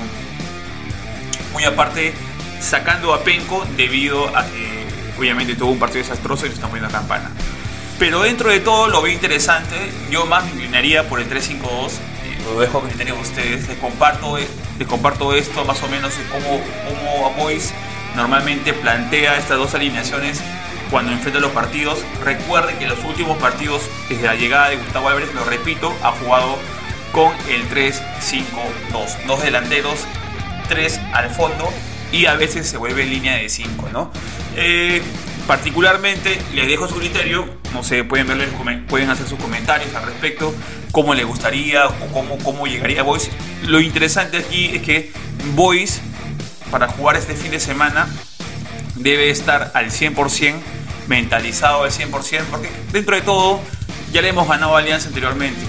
muy 1.53 1.65
aparte, 1.65 2.13
sacando 2.61 3.15
a 3.15 3.23
Penco 3.23 3.65
debido 3.77 4.37
a 4.37 4.45
que 4.47 4.76
obviamente 5.19 5.55
tuvo 5.55 5.73
un 5.73 5.79
partido 5.79 6.03
desastroso 6.03 6.47
y 6.47 6.49
le 6.49 6.55
están 6.55 6.71
poniendo 6.71 6.93
campana. 6.93 7.31
Pero 7.99 8.23
dentro 8.23 8.51
de 8.51 8.61
todo 8.61 8.89
lo 8.89 9.01
veo 9.01 9.13
interesante. 9.13 9.75
Yo 10.11 10.27
más 10.27 10.45
me 10.45 10.53
inclinaría 10.53 11.09
por 11.09 11.21
el 11.21 11.29
3-5-2. 11.31 11.63
Eh, 12.25 12.39
lo 12.45 12.61
dejo 12.61 12.79
a 12.79 12.83
criterio 12.83 13.15
de 13.15 13.21
ustedes. 13.21 13.69
Les 13.69 13.79
comparto, 13.79 14.37
les 14.37 14.89
comparto 14.89 15.33
esto 15.35 15.65
más 15.65 15.83
o 15.83 15.89
menos 15.89 16.13
cómo, 16.31 16.61
cómo 16.89 17.35
Boys 17.39 17.73
normalmente 18.15 18.73
plantea 18.73 19.37
estas 19.37 19.59
dos 19.59 19.75
alineaciones 19.75 20.41
cuando 20.91 21.13
enfrenta 21.13 21.41
los 21.41 21.53
partidos. 21.53 22.05
Recuerden 22.23 22.79
que 22.79 22.87
los 22.87 23.03
últimos 23.05 23.39
partidos, 23.39 23.83
desde 24.11 24.27
la 24.27 24.35
llegada 24.35 24.69
de 24.69 24.77
Gustavo 24.77 25.09
Álvarez, 25.09 25.35
lo 25.35 25.45
repito, 25.45 25.95
ha 26.03 26.13
jugado 26.13 26.59
con 27.13 27.33
el 27.49 27.67
3-5-2. 27.71 29.27
Dos 29.27 29.43
delanteros, 29.43 30.07
tres 30.69 31.01
al 31.15 31.31
fondo 31.31 31.73
y 32.17 32.27
a 32.27 32.35
veces 32.35 32.67
se 32.67 32.79
vuelve 32.79 33.05
línea 33.05 33.37
de 33.37 33.49
5, 33.49 33.91
¿no? 33.93 34.11
Eh, 34.57 35.03
particularmente 35.47 36.41
les 36.55 36.67
dejo 36.67 36.89
su 36.89 36.97
criterio, 36.97 37.47
no 37.75 37.85
sé, 37.85 38.05
pueden, 38.05 38.27
verle, 38.27 38.47
pueden 38.89 39.11
hacer 39.11 39.29
sus 39.29 39.39
comentarios 39.39 39.95
al 39.95 40.07
respecto, 40.07 40.55
cómo 40.93 41.15
le 41.15 41.25
gustaría 41.25 41.87
o 41.87 41.95
cómo, 42.13 42.39
cómo 42.39 42.67
llegaría 42.67 43.03
Boys. 43.03 43.31
Lo 43.67 43.81
interesante 43.81 44.39
aquí 44.39 44.71
es 44.75 44.83
que 44.83 45.13
Boys, 45.55 46.01
para 46.71 46.89
jugar 46.89 47.17
este 47.17 47.35
fin 47.35 47.51
de 47.51 47.61
semana, 47.61 48.09
debe 48.95 49.29
estar 49.31 49.71
al 49.75 49.91
100% 49.91 50.55
mentalizado 51.07 51.85
al 51.85 51.91
100%, 51.91 52.45
porque 52.51 52.71
dentro 52.93 53.15
de 53.15 53.23
todo 53.23 53.61
ya 54.13 54.23
le 54.23 54.29
hemos 54.29 54.49
ganado 54.49 54.75
a 54.75 54.81
Alianza 54.81 55.09
anteriormente. 55.09 55.61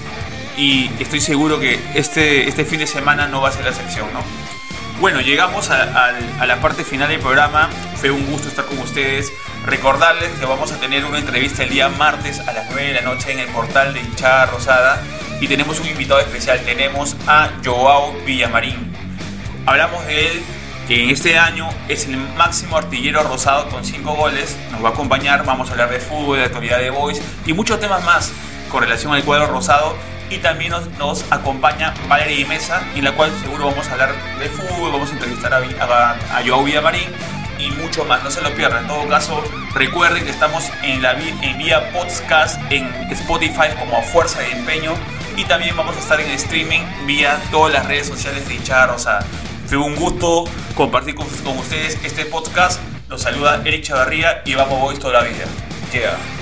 Y 0.58 0.90
estoy 1.00 1.20
seguro 1.22 1.60
que 1.60 1.80
este, 1.94 2.48
este 2.48 2.66
fin 2.66 2.80
de 2.80 2.88
semana 2.88 3.28
no 3.28 3.42
va 3.42 3.50
a 3.50 3.52
ser 3.52 3.64
la 3.66 3.70
excepción, 3.70 4.08
¿no? 4.14 4.47
Bueno, 5.00 5.22
llegamos 5.22 5.70
a, 5.70 6.12
la 6.44 6.60
parte 6.60 6.84
final 6.84 7.10
del 7.10 7.20
programa. 7.20 7.70
Fue 7.98 8.10
un 8.10 8.26
gusto 8.26 8.48
estar 8.48 8.66
con 8.66 8.80
ustedes. 8.80 9.32
Recordarles 9.64 10.32
que 10.40 10.46
vamos 10.48 10.72
a 10.72 10.80
tener 10.80 11.06
una 11.06 11.20
entrevista 11.20 11.62
el 11.64 11.70
día 11.70 11.88
martes 11.88 12.40
a 12.40 12.52
las 12.52 12.66
9 12.72 12.88
de 12.88 12.94
la 12.96 13.02
noche 13.02 13.32
en 13.32 13.38
el 13.38 13.48
portal 13.50 13.94
de 13.94 14.00
Hinchada 14.00 14.48
Rosada. 14.48 15.04
Y 15.40 15.48
tenemos 15.48 15.80
un 15.80 15.88
invitado 15.88 16.20
especial. 16.20 16.62
Tenemos 16.66 17.16
a 17.28 17.52
Joao 17.64 18.14
Villamarín. 18.26 18.92
Hablamos 19.68 20.04
de 20.08 20.32
él, 20.32 20.44
que 20.88 21.04
en 21.04 21.12
este 21.12 21.38
año 21.38 21.70
es 21.88 22.08
el 22.08 22.18
máximo 22.18 22.76
artillero 22.76 23.22
rosado 23.22 23.70
con 23.70 23.86
5 23.86 24.16
goles. 24.16 24.58
Nos 24.72 24.84
va 24.84 24.90
a 24.90 24.92
acompañar. 24.94 25.46
Vamos 25.46 25.70
a 25.70 25.74
hablar 25.74 25.92
de 25.92 26.00
fútbol, 26.00 26.40
de 26.40 26.46
actualidad 26.46 26.80
de 26.80 26.90
Boys 26.90 27.22
y 27.46 27.54
muchos 27.54 27.80
temas 27.80 28.04
más 28.04 28.32
con 28.72 28.82
relación 28.82 29.14
al 29.14 29.24
cuadro 29.24 29.46
rosado 29.46 29.96
y 30.30 30.38
también 30.38 30.74
nos, 30.98 31.26
acompaña 31.32 31.94
Valeria 32.08 32.40
y 32.40 32.46
Mesa, 32.46 32.82
en 32.96 33.04
la 33.04 33.12
cual 33.14 33.32
seguro 33.42 33.70
vamos 33.70 33.88
a 33.88 33.92
hablar 33.94 34.14
de 34.40 34.50
fútbol, 34.50 34.92
vamos 34.92 35.10
a 35.10 35.14
entrevistar 35.14 35.54
a, 35.54 35.58
a, 35.58 36.12
a 36.38 36.44
Joao 36.46 36.64
Villamarín 36.64 37.10
y 37.60 37.72
mucho 37.72 38.06
más, 38.06 38.24
no 38.24 38.32
se 38.32 38.42
lo 38.42 38.54
pierdan. 38.54 38.84
En 38.84 38.88
todo 38.88 39.08
caso, 39.08 39.44
recuerden 39.74 40.24
que 40.24 40.30
estamos 40.32 40.64
en, 40.84 41.02
la, 41.02 41.14
en 41.14 41.58
vía 41.58 41.92
podcast 41.92 42.60
en 42.72 42.88
Spotify 43.12 43.70
como 43.80 44.02
Fuerza 44.04 44.40
de 44.40 44.52
Empeño 44.52 44.94
y 45.36 45.46
también 45.46 45.76
vamos 45.76 45.96
a 45.96 46.00
estar 46.00 46.20
en 46.20 46.30
streaming 46.32 46.82
vía 47.06 47.40
todas 47.52 47.74
las 47.74 47.86
redes 47.86 48.08
sociales 48.08 48.48
de 48.48 48.56
Hinchada 48.56 48.88
Rosada. 48.88 49.26
Fue 49.68 49.78
un 49.78 49.96
gusto 49.96 50.46
compartir 50.76 51.16
con, 51.16 51.28
ustedes 51.58 51.98
este 52.04 52.26
podcast. 52.26 52.80
Los 53.10 53.22
saluda 53.22 53.62
Eric 53.66 53.84
Chavarría 53.84 54.42
y 54.46 54.56
vamos 54.56 54.78
hoy 54.82 54.98
toda 54.98 55.22
la 55.22 55.28
vida. 55.28 55.46
Llega. 55.92 56.37